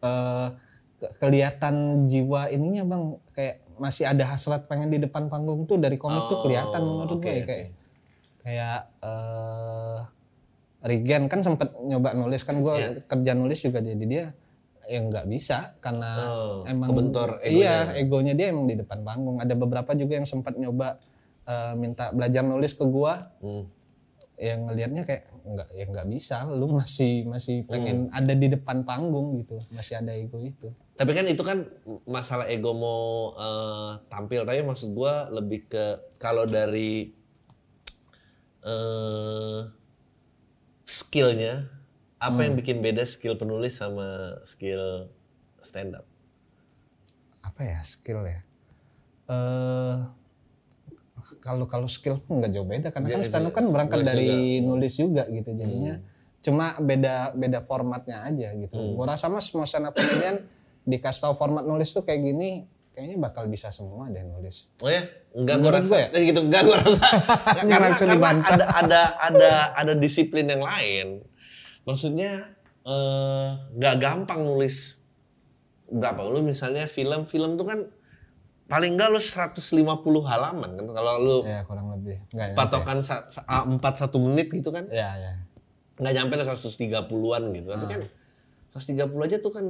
[0.01, 0.47] eh
[0.97, 5.95] ke- kelihatan jiwa ininya bang kayak masih ada hasrat pengen di depan panggung tuh dari
[5.95, 7.35] komik tuh kelihatan Oh, menurut gue ya.
[7.37, 7.47] oke.
[7.47, 7.67] kayak
[8.39, 9.99] kayak eh
[10.83, 12.89] Regen kan sempet nyoba nulis kan gue Iya.
[13.05, 14.25] kerja nulis juga jadi dia
[14.85, 19.55] yang nggak bisa karena Oh, emang kebentur iya egonya dia emang di depan panggung ada
[19.55, 20.99] beberapa juga yang sempat nyoba
[21.43, 23.63] eh, minta belajar nulis ke gua Hmm.
[24.49, 28.17] Yang ngelihatnya kayak nggak ya nggak bisa lu masih masih pengen Hmm.
[28.19, 31.59] ada di depan panggung gitu masih ada ego itu Tapi kan itu kan
[32.05, 33.01] masalah ego mau
[33.33, 34.45] eh, tampil.
[34.45, 35.85] Tapi maksud gua lebih ke
[36.21, 37.09] kalau dari
[38.63, 39.61] eh
[40.85, 41.67] skillnya,
[42.19, 45.09] apa yang bikin beda skill penulis sama skill
[45.59, 46.05] stand up?
[47.43, 48.39] apa ya skill ya
[49.29, 49.95] eh
[51.39, 53.57] kalau kalau skill pun nggak jauh beda karena kan Iya, stand up iya.
[53.57, 54.35] kan berangkat dari juga.
[54.35, 54.63] Hmm.
[54.67, 55.93] nulis juga gitu jadinya
[56.39, 58.93] cuma beda beda formatnya aja gitu Hmm.
[58.93, 60.43] gua rasa mas semua stand up comedian
[60.83, 62.49] dikasih tahu format nulis tuh kayak gini
[62.89, 66.07] kayaknya bakal bisa semua deh nulis Oh ya, enggak gua Menurut rasa ya?
[66.11, 67.07] eh, gitu, enggak gua rasa.
[67.57, 68.49] Karena langsung karena dibantah.
[68.51, 71.25] ada ada ada ada disiplin yang lain.
[71.81, 74.99] Maksudnya eh nggak gampang nulis
[75.85, 77.79] berapa lu misalnya film film tuh kan
[78.65, 79.83] paling enggak lu 150
[80.23, 84.71] halaman kan kalau lu ya kurang lebih nggak ya patokan sa- empat satu menit gitu
[84.71, 85.33] kan ya ya
[85.99, 88.01] nggak nyampe lah 130-an gitu tapi kan
[88.73, 89.65] 130 aja tuh kan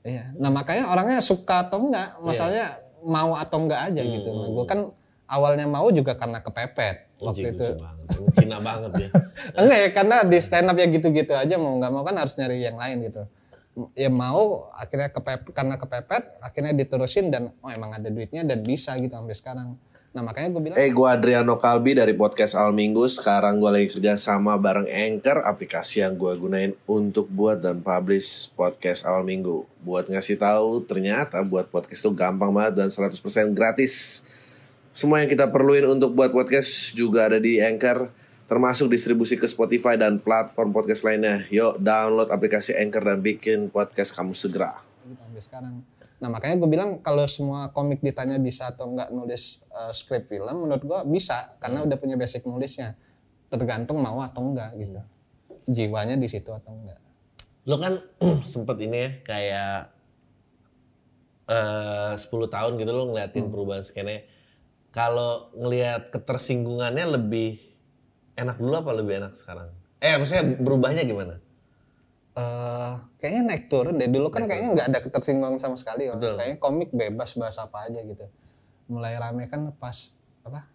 [0.00, 0.32] Iya.
[0.40, 4.32] Nah makanya orangnya suka atau enggak, masalahnya mau atau enggak aja gitu.
[4.32, 4.80] Nah, gue kan
[5.28, 7.64] awalnya mau juga karena kepepet waktu Anjing, itu.
[7.76, 8.06] banget.
[8.32, 9.08] Cina banget ya.
[9.60, 12.64] Enggak ya karena di stand up ya gitu-gitu aja mau nggak mau kan harus nyari
[12.64, 13.28] yang lain gitu.
[13.96, 18.98] Ya mau akhirnya kepepet karena kepepet akhirnya diterusin dan oh emang ada duitnya dan bisa
[19.00, 19.68] gitu sampai sekarang.
[20.10, 23.06] Nah makanya gue bilang Eh, gue Adriano Kalbi dari podcast Al Minggu.
[23.06, 28.50] Sekarang gue lagi kerja sama bareng Anchor, aplikasi yang gue gunain untuk buat dan publish
[28.58, 29.62] podcast Al Minggu.
[29.86, 34.26] Buat ngasih tahu, ternyata buat podcast itu gampang banget dan 100% gratis.
[34.90, 38.10] Semua yang kita perluin untuk buat podcast juga ada di Anchor,
[38.50, 41.46] termasuk distribusi ke Spotify dan platform podcast lainnya.
[41.54, 44.82] Yuk download aplikasi Anchor dan bikin podcast kamu segera.
[45.06, 45.74] sampai sekarang.
[46.18, 50.66] Nah makanya gue bilang kalau semua komik ditanya bisa atau enggak nulis uh, skrip film,
[50.66, 52.98] menurut gue bisa karena udah punya basic nulisnya.
[53.46, 54.98] Tergantung mau atau enggak gitu.
[55.70, 56.98] Jiwanya di situ atau enggak.
[57.70, 58.02] Lo kan
[58.42, 59.78] sempet ini ya kayak
[61.46, 63.52] eh 10 tahun gitu lo ngeliatin Hmm.
[63.54, 64.26] perubahan skene.
[64.90, 67.69] Kalau ngelihat ketersinggungannya lebih
[68.34, 69.70] enak dulu apa lebih enak sekarang?
[69.98, 71.36] Eh maksudnya berubahnya gimana?
[72.30, 74.06] eh kayaknya naik turun deh.
[74.06, 76.06] Dulu kan kayaknya nggak ada ketersinggungan sama sekali.
[76.06, 76.22] Bang.
[76.22, 76.34] Betul.
[76.38, 78.24] Kayaknya komik bebas bahas apa aja gitu.
[78.86, 80.70] Mulai rame kan pas apa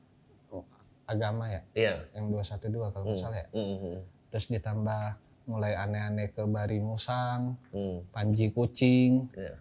[1.05, 1.95] agama ya, Iya.
[2.11, 3.47] yang 212 kalau nggak salah ya.
[3.53, 3.97] Hmm, hmm,
[4.33, 5.03] Terus ditambah
[5.45, 8.09] mulai aneh-aneh ke Bari Musang, hmm.
[8.09, 9.29] Panji Kucing.
[9.31, 9.55] Iya.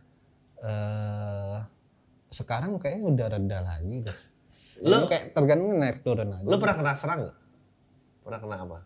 [0.65, 1.59] eh
[2.31, 4.19] sekarang kayaknya udah reda lagi deh.
[4.83, 6.43] Lo- Lo kayak tergantung naik turun aja.
[6.43, 7.37] Lo pernah kena serang nggak?
[8.25, 8.79] Pernah kena apa?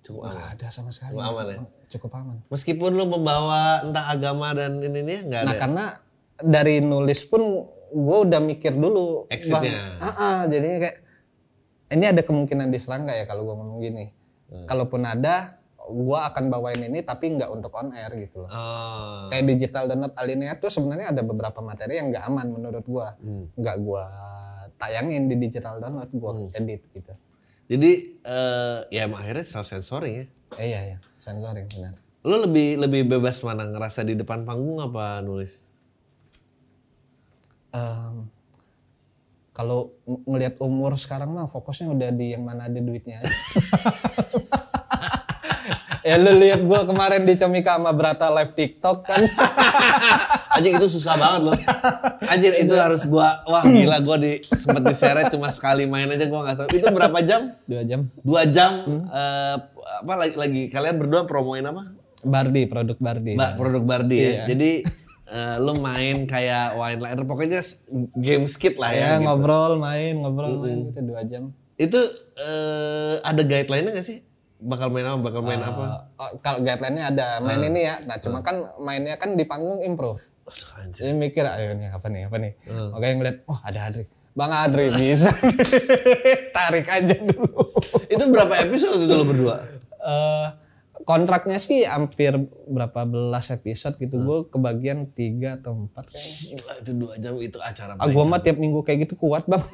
[0.00, 0.56] Cukup aman.
[0.56, 1.12] ada sama sekali.
[1.12, 1.58] Cukup aman ya?
[1.92, 2.36] Cukup aman.
[2.48, 5.48] Meskipun lo membawa entah agama dan ini nih nggak ada.
[5.48, 5.84] Nah karena
[6.40, 9.28] dari nulis pun gue udah mikir dulu.
[9.28, 10.00] Exitnya.
[10.00, 10.96] Ah, ah, jadinya kayak
[11.90, 14.04] ini ada kemungkinan diserang nggak ya kalau gue ngomong gini.
[14.50, 14.64] Hmm.
[14.64, 18.50] Kalaupun ada, gue akan bawain ini tapi nggak untuk on air gitu loh.
[18.50, 19.28] Oh.
[19.28, 23.08] Kayak digital download alinea tuh sebenarnya ada beberapa materi yang nggak aman menurut gue.
[23.20, 23.44] Hmm.
[23.52, 24.04] Nggak gue
[24.80, 26.56] tayangin di digital download, gue Hmm.
[26.56, 27.12] edit gitu.
[27.70, 30.26] Jadi eh, ya emang akhirnya self sensoring ya.
[30.58, 31.94] Eh, iya ya, sensoring benar.
[32.26, 35.70] Lo lebih lebih bebas mana ngerasa di depan panggung apa nulis?
[37.70, 38.26] Em,
[39.54, 43.30] kalau ng- ngelihat umur sekarang mah fokusnya udah di yang mana ada duitnya aja.
[46.10, 49.22] ya lu lihat gua kemarin di Comika sama Brata live TikTok kan.
[50.58, 51.56] Anjing itu susah banget loh.
[52.26, 56.50] Anjir itu harus gua wah gila gua di sempet diseret cuma sekali main aja gua
[56.50, 56.68] nggak tahu.
[56.74, 57.54] Itu berapa jam?
[57.70, 58.00] Dua jam.
[58.26, 58.72] Dua jam
[59.06, 59.56] eh,
[60.02, 61.94] apa lagi lagi kalian berdua promoin apa?
[62.26, 63.38] Bardi, produk Bardi.
[63.38, 64.26] Mbak produk Bardi ya.
[64.26, 64.42] Iya.
[64.50, 64.70] Jadi
[65.30, 67.60] eh, lu main kayak wine liner pokoknya
[68.18, 68.98] game skit lah ya.
[68.98, 69.24] ya gitu.
[69.30, 71.54] ngobrol, main, ngobrol, main gitu dua jam.
[71.80, 72.00] Itu
[72.36, 74.20] eh, ada guideline-nya gak sih?
[74.60, 75.18] Bakal main apa?
[75.24, 75.84] Bakal main apa?
[76.14, 78.04] Oh, kalau guideline-nya ada main ini ya.
[78.04, 80.20] Nah, cuma kan mainnya kan di panggung improv.
[80.44, 81.08] Aduh anjir.
[81.08, 82.52] Jadi mikir, ayo nih apa nih, apa nih.
[82.68, 84.04] Makanya ngeliat, oh ada Adri.
[84.30, 85.32] Bang Adri bisa.
[86.56, 87.72] Tarik aja dulu.
[88.06, 89.56] Itu berapa episode itu lo berdua?
[90.00, 90.48] eh
[91.02, 92.32] kontraknya sih hampir
[92.64, 94.20] berapa belas episode gitu.
[94.20, 96.56] Gue kebagian tiga atau empat kayaknya.
[96.56, 99.60] Gila itu dua jam itu acara Ah, gue mah tiap minggu kayak gitu kuat bang.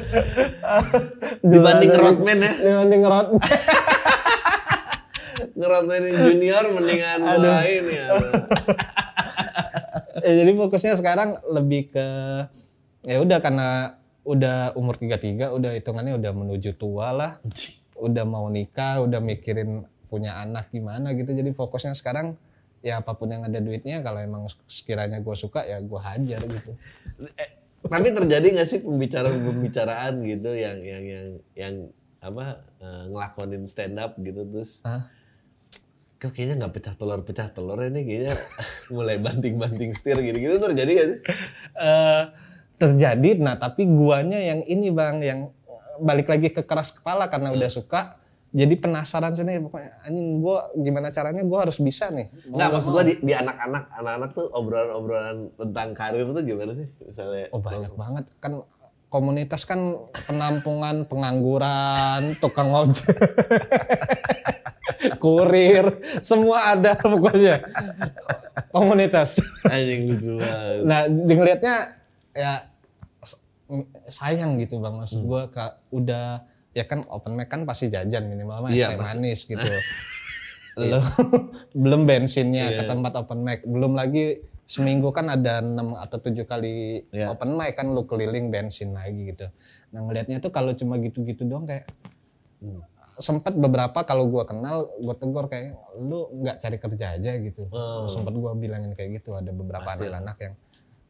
[1.50, 2.52] Dibanding Rodman ya.
[2.60, 3.28] Dibanding Rod.
[5.58, 8.06] Ngerotmenin junior mendingan main ya.
[10.26, 12.06] ya, jadi fokusnya sekarang lebih ke
[13.06, 17.32] ya udah karena udah umur 33 udah hitungannya udah menuju tua lah.
[17.98, 21.34] Udah mau nikah, udah mikirin punya anak gimana gitu.
[21.34, 22.38] Jadi fokusnya sekarang
[22.82, 26.72] ya apa pun yang ada duitnya kalau emang sekiranya gue suka ya gue hajar gitu.
[27.82, 31.26] Tapi terjadi nggak sih pembicaraan-pembicaraan gitu yang yang yang
[31.58, 31.74] yang
[32.22, 34.86] apa eh, ngelakonin stand up gitu terus
[36.22, 38.34] kok kayaknya nggak pecah telur pecah telur ini kayaknya
[38.94, 40.54] mulai banting-banting setir gitu-gitu.
[40.62, 41.18] Terjadi gak sih?
[41.82, 42.24] eh
[42.78, 45.40] terjadi nah tapi guanya yang ini bang yang
[46.02, 48.21] balik lagi ke keras kepala karena udah suka
[48.52, 52.68] jadi penasaran sih nih pokoknya anjing gua gimana caranya gua harus bisa nih Nggak nggak
[52.68, 57.48] maksud gua di, di anak-anak anak-anak tuh obrolan-obrolan tentang karir tuh gimana sih misalnya?
[57.48, 58.60] oh banyak banget kan
[59.08, 59.80] komunitas kan
[60.28, 63.12] penampungan pengangguran tukang ojek
[65.22, 65.86] kurir
[66.20, 67.64] semua ada pokoknya
[68.68, 70.32] komunitas Anjing lucu.
[70.84, 71.96] Nah, dilihatnya
[72.32, 72.68] ya
[74.08, 75.00] sayang gitu bang Hmm.
[75.04, 78.90] maksud gua ka, udah ya kan open mic kan pasti jajan minimal mah Iya, es
[78.90, 79.08] teh pasti.
[79.14, 79.70] manis gitu.
[80.82, 80.98] Lo
[81.82, 82.78] belum bensinnya Iya.
[82.78, 87.28] ke tempat open mic, belum lagi seminggu kan ada 6 atau tujuh kali Iya.
[87.28, 89.52] open mic kan lu keliling bensin lagi gitu.
[89.90, 91.84] Nah ngelihatnya tuh kalau cuma gitu-gitu doang kayak
[92.58, 92.80] Hmm.
[93.12, 98.08] sempet beberapa kalau gua kenal gue tegur kayak lu nggak cari kerja aja gitu Oh.
[98.08, 100.54] sempet gua bilangin kayak gitu ada beberapa anak-anak yang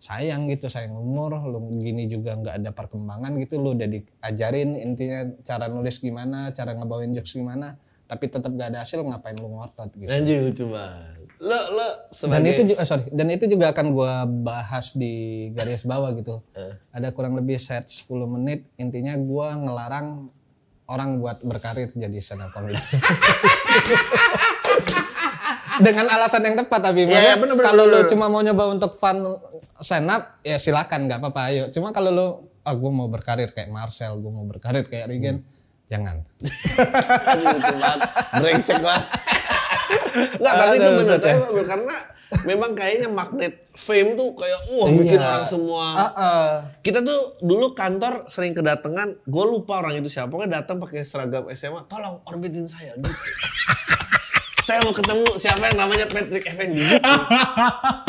[0.03, 5.31] sayang gitu sayang umur lu gini juga nggak ada perkembangan gitu lu udah diajarin intinya
[5.47, 9.89] cara nulis gimana cara ngebawain jokes gimana tapi tetap gak ada hasil ngapain lu ngotot
[9.97, 11.17] gitu Anjing lucu banget.
[11.41, 15.15] Lo lo dan sebagai itu juga sorry dan itu juga akan gua bahas di
[15.55, 16.75] garis bawah gitu Eh.
[16.91, 20.29] ada kurang lebih set 10 menit intinya gua ngelarang
[20.85, 22.77] orang buat berkarir jadi stand up comedy
[25.81, 28.11] dengan alasan yang tepat tapi maksudnya iya, bener, bener, kalau lu bener.
[28.13, 29.39] cuma mau nyoba untuk fun
[29.81, 32.27] stand up ya silakan nggak apa-apa ayo cuma kalau lu
[32.63, 35.47] ah gue mau berkarir kayak Marcel gue mau berkarir kayak Regen
[35.89, 36.23] jangan
[37.27, 38.01] Anjing lucu banget.
[38.41, 39.03] Brengsek lah.
[40.41, 41.35] Enggak, tapi itu benar ya.
[41.37, 41.97] tapi karena
[42.49, 45.29] memang kayaknya magnet fame tuh kayak wah bikin Iya.
[45.29, 45.87] orang semua.
[46.81, 51.45] Kita tuh dulu kantor sering kedatangan, gue lupa orang itu siapa, pokoknya datang pakai seragam
[51.53, 53.13] SMA, tolong orbitin saya gitu.
[54.63, 57.03] saya mau ketemu siapa yang namanya Patrick Effendi gitu.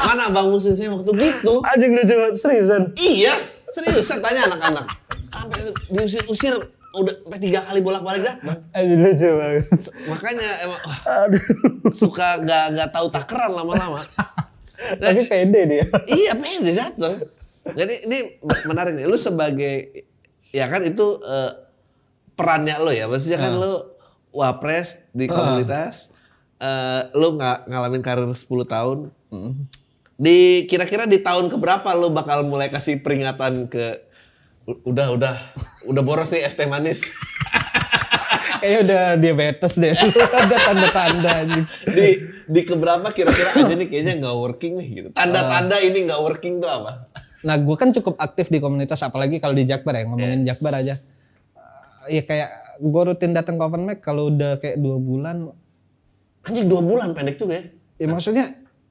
[0.06, 1.60] Mana Bang Musin saya waktu gitu.
[1.66, 3.34] anjing lucu seriusan Iya,
[3.74, 4.86] serius saya tanya anak-anak.
[5.34, 6.54] Sampai diusir-usir
[6.94, 8.62] udah sampai tiga kali bolak-balik datang.
[8.70, 9.66] anjing lucu banget
[10.06, 11.26] Makanya emang wah,
[11.89, 14.06] suka nggak nggak tahu takaran lama-lama.
[15.02, 17.26] tapi pede dia iya pede datang.
[17.63, 18.18] Jadi ini
[18.70, 19.08] menarik nih.
[19.10, 20.06] Lu sebagai
[20.54, 21.52] ya kan itu eh,
[22.38, 23.10] perannya lo ya.
[23.10, 23.74] Maksudnya kan lu
[24.30, 26.12] wapres di komunitas.
[26.63, 29.12] Eh, lu nggak ngalamin karir 10 tahun.
[30.15, 33.99] Di kira-kira di tahun keberapa lu bakal mulai kasih peringatan ke
[34.63, 35.36] "U- udah udah
[35.84, 37.04] udah boros nih es teh manis.
[38.63, 39.91] kayaknya udah diabetes deh
[40.39, 41.34] ada tanda-tanda
[41.84, 42.08] di
[42.47, 45.08] di keberapa kira-kira aja nih kayaknya nggak working nih gitu.
[45.12, 47.12] Tanda-tanda ini nggak working tuh apa?
[47.43, 50.95] Nah, gue kan cukup aktif di komunitas, apalagi kalau di Jakbar ya, ngomongin Jakbar aja.
[52.08, 52.49] Eh, ya kayak
[52.80, 55.52] gue rutin datang ke open mic kalau udah kayak dua bulan,
[56.43, 57.63] Anjing dua bulan pendek juga ya.
[58.03, 58.45] ya maksudnya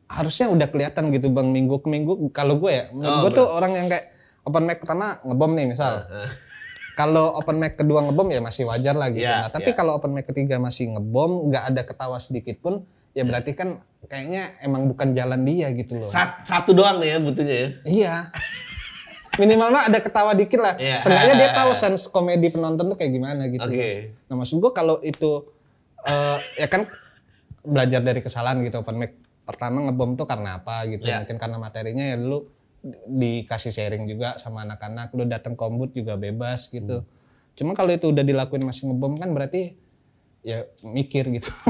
[0.09, 2.13] harusnya udah kelihatan gitu bang minggu ke minggu.
[2.33, 4.13] Kalau gue ya, Oh, gue tuh orang yang kayak
[4.45, 6.05] open mic pertama ngebom nih misal.
[7.01, 9.25] Kalau open mic kedua ngebom ya masih wajar lah gitu.
[9.25, 9.77] Iya, nah, tapi iya.
[9.81, 12.85] kalau open mic ketiga masih ngebom, nggak ada ketawa sedikit pun,
[13.17, 13.81] ya berarti kan
[14.13, 16.05] kayaknya emang bukan jalan dia gitu loh.
[16.05, 17.69] Sat- satu doang nih ya butuhnya ya.
[17.89, 18.15] Iya.
[19.41, 20.77] Minimal mah ada ketawa dikit lah.
[20.77, 21.01] Iya.
[21.01, 23.65] Seenggaknya dia tahu sense komedi penonton tuh kayak gimana gitu.
[23.65, 24.13] Oke.
[24.29, 25.49] Nah maksud gua kalau itu
[26.05, 26.85] eh, ya kan
[27.63, 31.07] belajar dari kesalahan gitu open mic pertama ngebom tuh karena apa gitu.
[31.07, 31.23] Iya.
[31.23, 32.47] Mungkin karena materinya ya dulu
[32.83, 35.15] di- dikasih sharing juga sama anak-anak.
[35.15, 37.03] Lu datang kombut juga bebas gitu.
[37.55, 39.75] Cuma kalau itu udah dilakuin masih ngebom kan berarti
[40.43, 41.51] ya mikir gitu.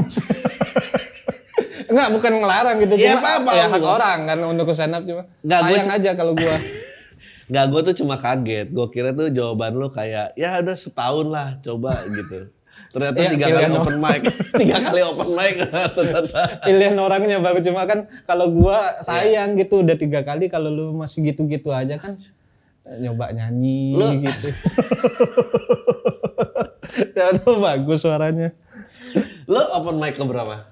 [1.93, 2.93] Enggak, bukan ngelarang gitu.
[2.97, 3.51] Iya, cuma apa-apa.
[3.53, 5.29] ya hak orang kan untuk ke stand up cuma.
[5.45, 6.55] Nggak, gua sayang aja kalau gua.
[7.53, 8.67] Nggak, gue tuh cuma kaget.
[8.71, 12.49] Gue kira tuh jawaban lu kayak ya udah setahun lah coba gitu.
[12.89, 14.21] Ternyata Iya, tiga kali open mic,
[14.53, 15.53] tiga kali open mic.
[15.91, 16.41] ternyata.
[16.61, 21.25] pilihan orangnya bagus cuma kan kalau gua sayang gitu udah tiga kali kalau lu masih
[21.25, 22.13] gitu-gitu aja kan
[22.95, 24.47] nyoba nyanyi Lu- gitu
[27.13, 28.51] ya tuh bagus suaranya
[29.45, 30.69] Lu open mic ke berapa?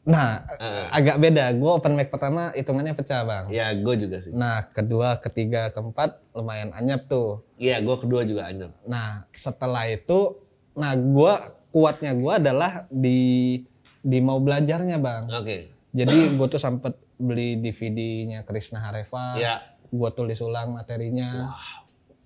[0.00, 0.42] nah
[0.90, 4.32] agak beda gua open mic pertama hitungannya pecah bang Ya gue juga sih.
[4.32, 8.72] nah kedua ketiga keempat lumayan anyap tuh Iya gue kedua juga anyep.
[8.82, 10.34] nah setelah itu
[10.80, 13.60] nah gua kuatnya gua adalah di
[14.00, 15.80] di mau belajarnya bang Oke.
[15.90, 19.34] Jadi gue tuh sempet beli DVD-nya Krisna Hareva.
[19.34, 19.54] Iya.
[19.90, 21.50] Gue tulis ulang materinya.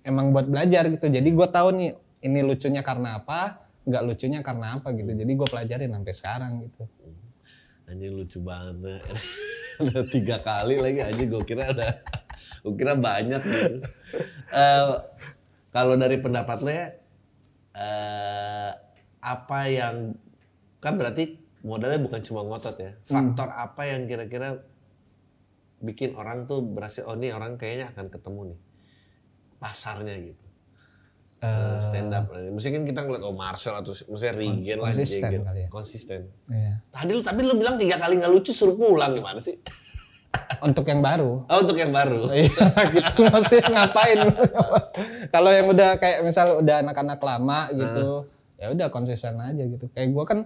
[0.05, 1.09] Emang buat belajar gitu.
[1.09, 1.91] Jadi gue tahu nih
[2.25, 5.11] ini lucunya karena apa, nggak lucunya karena apa gitu.
[5.17, 6.83] Jadi gue pelajarin sampai sekarang gitu.
[7.89, 9.01] Anjing lucu banget.
[9.75, 11.99] udah tiga kali lagi anjing gue kira udah
[12.63, 13.75] gue kira banyak gitu.
[14.53, 14.87] Eh,
[15.73, 16.61] kalau dari pendapat
[17.75, 18.71] eh,
[19.19, 20.15] apa yang
[20.79, 22.91] kan berarti modalnya bukan cuma ngotot ya.
[23.03, 24.63] Faktor apa yang kira-kira
[25.83, 28.59] bikin orang tuh berhasil oh ini orang kayaknya akan ketemu nih
[29.59, 30.45] pasarnya gitu.
[31.43, 32.31] Eh, stand up.
[32.31, 35.69] Mesti kan kita ngeliat oh Marcel atau misalnya Regen lah konsisten kali ya.
[35.69, 36.21] Konsisten.
[36.49, 36.73] Iya.
[36.89, 39.59] Tadi lu tapi lu bilang tiga kali nggak lucu suruh pulang gimana sih?
[40.61, 41.45] Untuk yang baru.
[41.45, 42.31] Oh untuk yang baru.
[42.35, 42.49] Iya
[42.91, 44.17] gitu maksudnya ngapain?
[45.27, 48.07] Kalau yang udah kayak misal udah anak-anak lama gitu,
[48.55, 49.85] ya udah konsisten aja gitu.
[49.91, 50.39] Kayak gua kan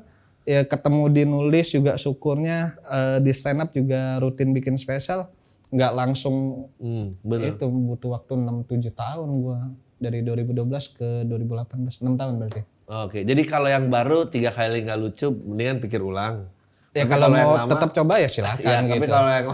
[0.43, 5.29] ya ketemu di nulis juga syukurnya eh, di stand up juga rutin bikin spesial,
[5.69, 7.53] nggak langsung Hmm, bener.
[7.53, 9.59] itu butuh waktu 6-7 tahun gua
[9.95, 10.57] dari 2012
[10.89, 12.61] ke 2018 6 tahun berarti.
[12.89, 16.49] Oke, jadi kalau yang baru tiga kali nggak lucu, mendingan pikir ulang.
[16.89, 19.13] Ya Tapi kalau mau lama- tetap coba ya ya, silakan tapi gitu.
[19.13, 19.47] kalau yang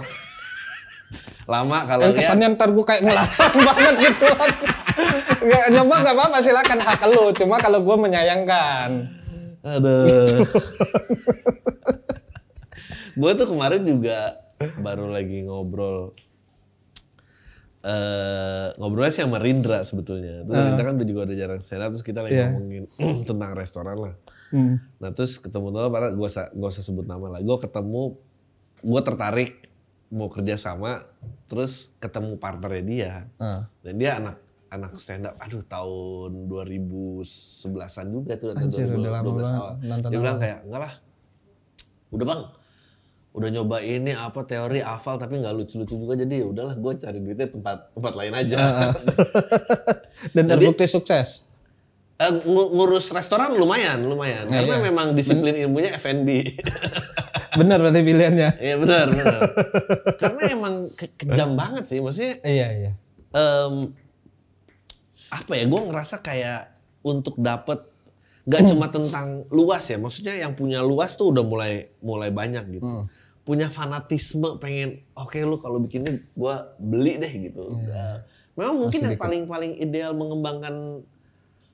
[1.46, 4.28] lama kalau ya kesannya ntar gue kayak ngelarang banget gitu.
[5.46, 7.30] Nggak, nyoba nggak apa-apa silakan hak lu.
[7.38, 8.90] Cuma kalau gue menyayangkan.
[9.62, 10.26] Aduh.
[13.16, 14.42] gue tuh kemarin juga
[14.82, 16.12] baru lagi ngobrol
[17.86, 20.42] eh ngobrolnya sih sama Rindra sebetulnya.
[20.42, 22.50] Terus Rindra kan udah juga udah jarang stand up, terus kita lagi Iya.
[22.50, 22.84] ngomongin
[23.30, 24.14] tentang restoran lah.
[24.50, 24.82] Hmm.
[24.98, 27.40] Nah terus ketemu tuh, gue usah gak usah sebut nama lah.
[27.46, 28.18] Gue ketemu,
[28.82, 29.65] gue tertarik
[30.10, 31.06] mau kerja sama,
[31.46, 33.14] terus ketemu partnernya dia.
[33.38, 33.66] Ah.
[33.82, 39.28] Dan dia anak anak stand up, aduh tahun 2011-an juga tuh atau Anjir, udah lama
[39.40, 39.74] 2012 awal.
[39.80, 40.94] nonton Dia bilang kayak, enggak lah,
[42.12, 42.42] udah bang,
[43.36, 47.20] udah nyoba ini apa teori hafal tapi nggak lucu-lucu juga jadi ya udahlah gue cari
[47.20, 48.58] duitnya tempat tempat lain aja.
[50.36, 51.44] Dan terbukti sukses.
[52.16, 54.48] Eh, ngu- ngurus restoran lumayan, lumayan.
[54.48, 54.84] Iya, Karena iya.
[54.88, 56.30] memang disiplin ilmunya F&B.
[57.56, 58.50] Bener berarti pilihannya.
[58.58, 59.40] Iya benar, benar.
[60.22, 62.92] Karena emang ke- kejam banget sih, maksudnya Iya iya.
[63.32, 63.92] em,
[65.28, 66.62] apa ya gue ngerasa kayak
[67.02, 67.82] untuk dapet
[68.44, 68.70] nggak Hmm.
[68.70, 73.06] cuma tentang luas ya maksudnya yang punya luas tuh udah mulai mulai banyak gitu Hmm.
[73.42, 77.90] punya fanatisme pengen oke lu kalau bikin ini gue beli deh gitu Iya.
[77.90, 78.16] Nah,
[78.56, 81.02] memang mungkin yang paling paling ideal mengembangkan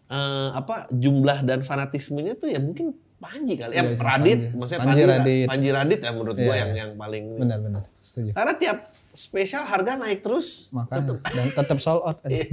[0.08, 4.58] eh, apa jumlah dan fanatismenya tuh ya mungkin Panji kali ya cuma Radit Panji.
[4.58, 5.46] maksudnya Panji Panji, Radit.
[5.48, 6.82] Panji Radit ya menurut gue Iya, yang iya.
[6.82, 7.82] yang paling Benar benar.
[8.02, 8.34] Setuju.
[8.34, 8.78] karena tiap
[9.14, 12.18] spesial harga naik terus Makanya dan tetap sold out.
[12.26, 12.48] Iya.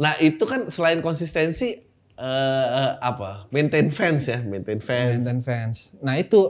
[0.00, 1.76] Nah itu kan selain konsistensi
[2.16, 3.44] eh, apa?
[3.52, 5.20] Maintain fans ya, maintain fans.
[5.20, 5.76] dan fans.
[6.00, 6.48] Nah itu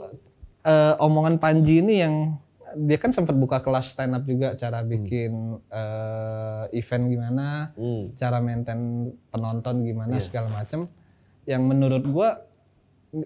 [0.62, 2.38] eh, omongan Panji ini yang
[2.76, 8.14] dia kan sempat buka kelas stand up juga cara bikin eh, event gimana, Hmm.
[8.14, 10.86] cara maintain penonton gimana segala macem.
[11.46, 12.28] Yang menurut gua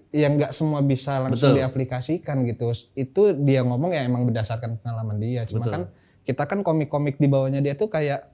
[0.09, 1.61] yang nggak semua bisa langsung Betul.
[1.61, 2.73] diaplikasikan gitu.
[2.97, 5.45] Itu dia ngomong ya emang berdasarkan pengalaman dia.
[5.45, 5.93] Cuma kan
[6.25, 8.25] kita kan komik-komik di bawahnya dia tuh kayak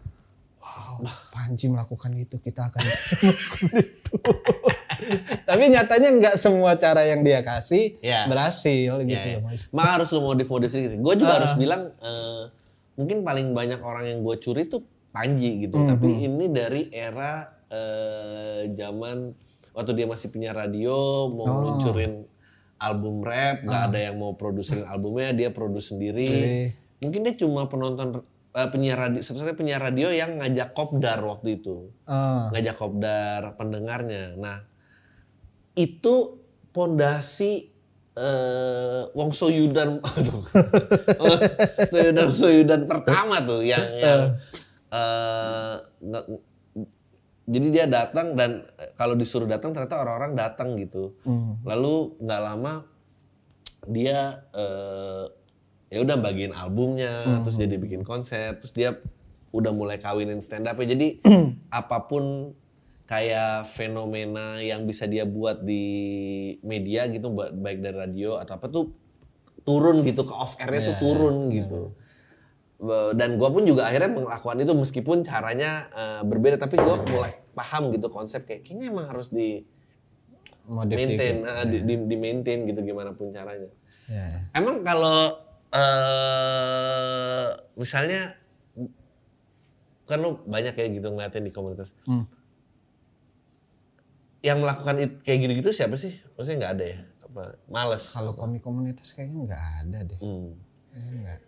[0.63, 1.03] wow
[1.35, 4.13] Panji melakukan itu kita akan melakukan itu.
[5.43, 8.25] Tapi nyatanya nggak semua cara yang dia kasih Ya.
[8.25, 9.43] berhasil gitu Ya, ya.
[9.43, 9.51] loh.
[9.71, 10.97] Maka harus lu modif-modif sih.
[10.97, 12.43] Gue juga harus bilang eh,
[12.95, 14.81] mungkin paling banyak orang yang gue curi tuh
[15.11, 15.75] Panji gitu.
[15.75, 19.35] Tapi ini dari era eh, zaman
[19.71, 22.23] waktu dia masih punya radio, mau luncurin
[22.77, 26.27] album rap, nggak ada yang mau produserin albumnya, dia produce sendiri.
[26.27, 26.55] Oke.
[27.01, 31.91] Mungkin dia cuma penonton eh, penyiar radio, satu-satunya penyiar radio yang ngajak kopdar waktu itu.
[32.03, 34.35] Ah, ngajak kopdar pendengarnya.
[34.35, 34.63] Nah,
[35.75, 36.41] itu
[36.71, 37.71] pondasi
[38.11, 40.43] eh Wong Soyudan aduh.
[41.87, 44.21] Soyudan Soyudan pertama tuh yang yang
[46.01, 46.27] nge-
[47.51, 51.15] jadi dia datang dan eh, kalau disuruh datang ternyata orang-orang datang gitu.
[51.27, 51.65] hmm.
[51.67, 52.73] Lalu nggak lama
[53.89, 55.25] dia eh,
[55.91, 58.95] ya udah bagiin albumnya, terus jadi bikin konser, terus dia
[59.51, 60.87] udah mulai kawinin stand up ya.
[60.87, 61.19] Jadi
[61.79, 62.55] apa pun
[63.11, 65.83] kayak fenomena yang bisa dia buat di
[66.63, 68.95] media gitu, ba- baik dari radio atau apa tuh
[69.67, 71.91] turun gitu ke off airnya tuh turun gitu.
[72.79, 77.35] Be- Dan gua pun juga akhirnya melakukan itu meskipun caranya eh, berbeda, tapi gua mulai
[77.51, 79.67] paham gitu konsep kayak kayaknya emang harus di
[80.71, 81.51] modif maintain, dikit.
[81.51, 83.67] eh, di, di, di maintain gitu gimana pun caranya.
[84.07, 84.39] Ya, ya.
[84.55, 85.35] Emang kalau
[85.71, 88.39] eh misalnya
[90.07, 91.91] kan lu banyak kayak gitu ngeliatin di komunitas.
[92.07, 92.23] Hmm.
[94.41, 96.17] Yang melakukan it- kayak gitu-gitu siapa sih?
[96.33, 96.99] Maksudnya nggak ada ya?
[97.21, 98.03] Apa males?
[98.09, 100.19] Kalau komik komunitas kayaknya nggak ada deh.
[100.19, 100.51] Hmm.
[100.89, 101.39] Kayaknya nggak.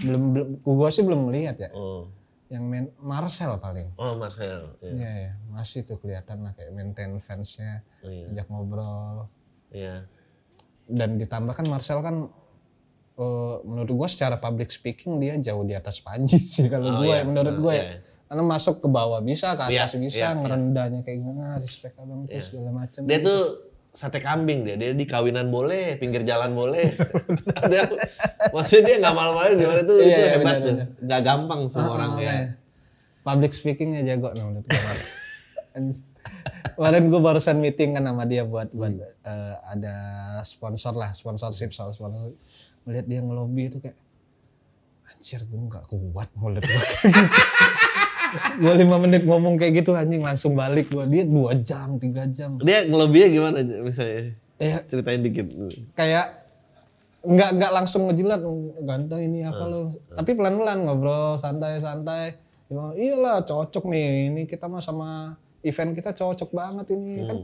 [0.00, 1.70] Belum belum gua sih belum melihat ya.
[1.70, 2.08] Oh.
[2.48, 3.88] Yang main Marcel paling.
[3.94, 4.76] Oh Marcel.
[4.80, 4.90] Ya.
[4.90, 8.28] Iya ya, masih tuh kelihatan lah kayak maintain fansnya, Iya.
[8.32, 9.28] ajak ngobrol.
[9.70, 10.04] Iya.
[10.84, 12.28] Dan ditambah kan Marcel kan
[13.14, 17.12] eh, menurut gua secara public speaking dia jauh di atas Panji sih kalau Oh, gua
[17.12, 17.20] iya.
[17.20, 17.84] ya, menurut Nah, gua iya.
[18.32, 18.34] Ya.
[18.34, 20.30] Karena masuk ke bawah bisa, ke Iya, atas bisa, iya, iya.
[20.34, 23.00] ngerendahnya kayak gimana, respect abang tuh segala macam.
[23.04, 23.40] Dia tuh
[23.88, 24.74] sate kambing dia.
[24.74, 26.96] Dia di kawinan boleh, pinggir jalan boleh.
[27.62, 27.92] Ada
[28.50, 30.76] maksudnya dia nggak malu-malu di mana tuh Iya, itu iya, hebat benar, tuh.
[30.98, 32.34] Nggak gampang semua Ah, orang ya.
[33.20, 35.14] Public speakingnya jago nah menurut gue Marcel.
[35.76, 36.04] Anj-
[36.72, 39.94] Kemarin gue barusan meeting kan sama dia buat buat eh, ada
[40.42, 42.32] sponsor lah, sponsorship soal sponsor.
[42.82, 43.94] Melihat dia ngelobi itu kayak
[45.06, 47.20] anjir gue nggak kuat mau lihat gue gitu.
[48.58, 52.56] Gue lima menit ngomong kayak gitu anjing langsung balik gue dia dua jam tiga jam.
[52.60, 54.34] Dia ngelobinya gimana misalnya?
[54.62, 55.50] ya Ceritain dikit.
[55.98, 56.46] kayak
[57.22, 58.42] nggak nggak langsung ngejilat
[58.82, 62.38] ganteng ini apa lo tapi pelan pelan ngobrol santai santai.
[62.66, 67.28] Bilang, iyalah cocok nih ini kita mah sama event kita cocok banget ini.
[67.28, 67.38] Kan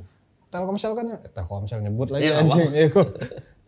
[0.48, 2.88] Telkomsel kan eh, Telkomsel nyebut lagi Iya, nggak anjing Iya,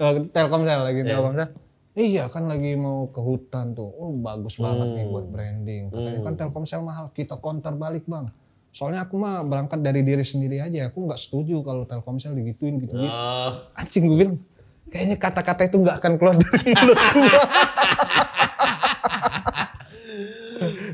[0.01, 1.49] Oh, Telkomsel lagi Telkomsel
[1.91, 3.91] Iya kan lagi mau ke hutan tuh.
[3.91, 5.35] Oh bagus banget nih buat Hmm.
[5.35, 5.83] branding.
[5.91, 8.31] Katanya kan Telkomsel mahal, kita counter balik bang.
[8.71, 10.87] Soalnya aku mah berangkat dari diri sendiri aja.
[10.87, 12.95] Aku nggak setuju kalau Telkomsel digituin gitu.
[12.95, 13.03] gitu.
[13.03, 14.39] Oh, Anjing gue bilang,
[14.87, 17.41] kayaknya kata-kata itu nggak akan keluar dari mulut gue.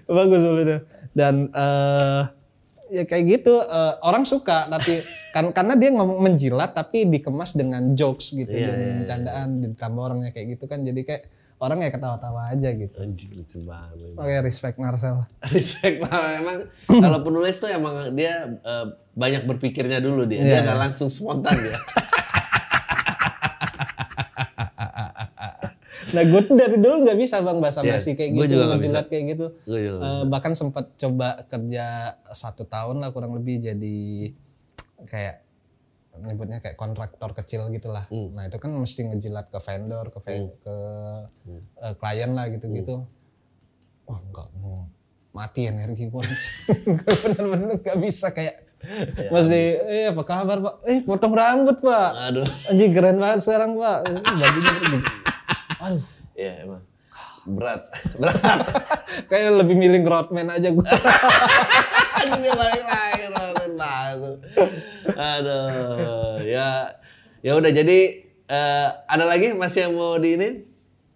[0.17, 0.77] bagus itu.
[1.13, 2.23] Dan eh
[2.89, 5.03] ya kayak gitu eh, orang suka tapi
[5.35, 8.97] kan karena dia ngomong menjilat tapi dikemas dengan jokes gitu Iya, dengan iya, iya.
[8.99, 11.23] bercandaan ditambah orangnya kayak gitu kan jadi kayak
[11.57, 12.93] orang ya ketawa-tawa aja gitu.
[12.97, 14.13] anjing lucu banget.
[14.13, 15.25] Oke respect Marcel.
[15.49, 16.59] Respect lah emang
[17.05, 20.41] kalau penulis tuh emang dia eh, banyak berpikirnya dulu dia.
[20.41, 20.61] Dia Iya.
[20.63, 21.77] nggak langsung spontan dia.
[26.17, 29.47] Nah gue dari dulu nggak bisa bang bahasa Iya, basi kayak gitu, menjilat kayak gitu.
[30.27, 33.99] Bahkan sempat coba kerja satu tahun lah kurang lebih jadi
[35.05, 35.45] kayak
[36.17, 38.09] nyebutnya kayak kontraktor kecil gitulah.
[38.09, 38.33] Hmm.
[38.33, 40.77] Nah itu kan mesti ngejilat ke vendor, ke ven- ke
[41.85, 43.05] eh, klien lah gitu-gitu.
[43.05, 44.09] Hmm.
[44.09, 44.89] Wah enggak mau
[45.37, 46.25] mati energi gue.
[47.21, 50.75] Bener-bener gak bisa kayak Ya mesti eh apa kabar pak?
[50.87, 52.11] Eh potong rambut pak.
[52.31, 52.47] Aduh.
[52.71, 53.99] Anjing keren banget sekarang pak.
[54.07, 55.01] Bajunya.
[55.81, 56.05] Aduh.
[56.37, 56.83] Iya emang.
[57.47, 57.83] Berat.
[58.21, 58.61] Berat.
[59.31, 60.89] Kayak lebih milih Rodman aja gue.
[62.19, 64.37] Anjing dia balik lagi nonton banget.
[65.15, 66.43] Aduh.
[66.43, 66.97] Ya
[67.41, 67.99] ya udah jadi
[68.51, 70.67] eh, ada lagi masih yang mau diinin?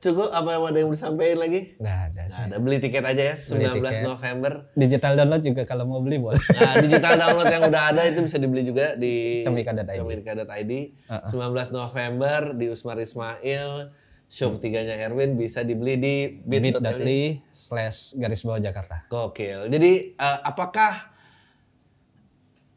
[0.01, 1.77] Cukup apa yang ada yang mau disampaikan lagi?
[1.77, 2.41] Nggak ada sih.
[2.41, 4.01] Ada beli tiket aja ya 19 tiket.
[4.01, 4.53] November.
[4.73, 6.41] Digital download juga kalau mau beli boleh.
[6.57, 10.01] Nah, digital download yang udah ada itu bisa dibeli juga di Cemika.id.
[10.01, 10.73] cemika.id.
[11.05, 13.93] 19 November di Usmar Ismail,
[14.31, 17.51] shop tiganya Erwin bisa dibeli di bit.ly.
[17.51, 19.03] slash garis bawah Jakarta.
[19.11, 19.67] Gokil.
[19.67, 21.11] Jadi eh, apakah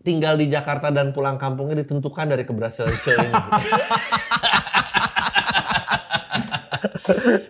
[0.01, 3.31] tinggal di Jakarta dan pulang kampungnya ditentukan dari keberhasilan show ini?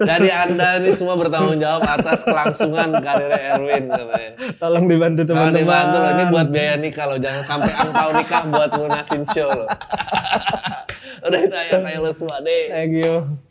[0.04, 3.88] Jadi Anda ini semua bertanggung jawab atas kelangsungan karir Erwin.
[4.58, 8.70] Tolong dibantu Kalau dibantu loh, ini buat biaya nikah loh, jangan sampai angpau nikah buat
[8.76, 9.70] lunasin show loh.
[11.30, 12.68] Udah itu ayo lo semua deh.
[12.68, 13.43] Thank you.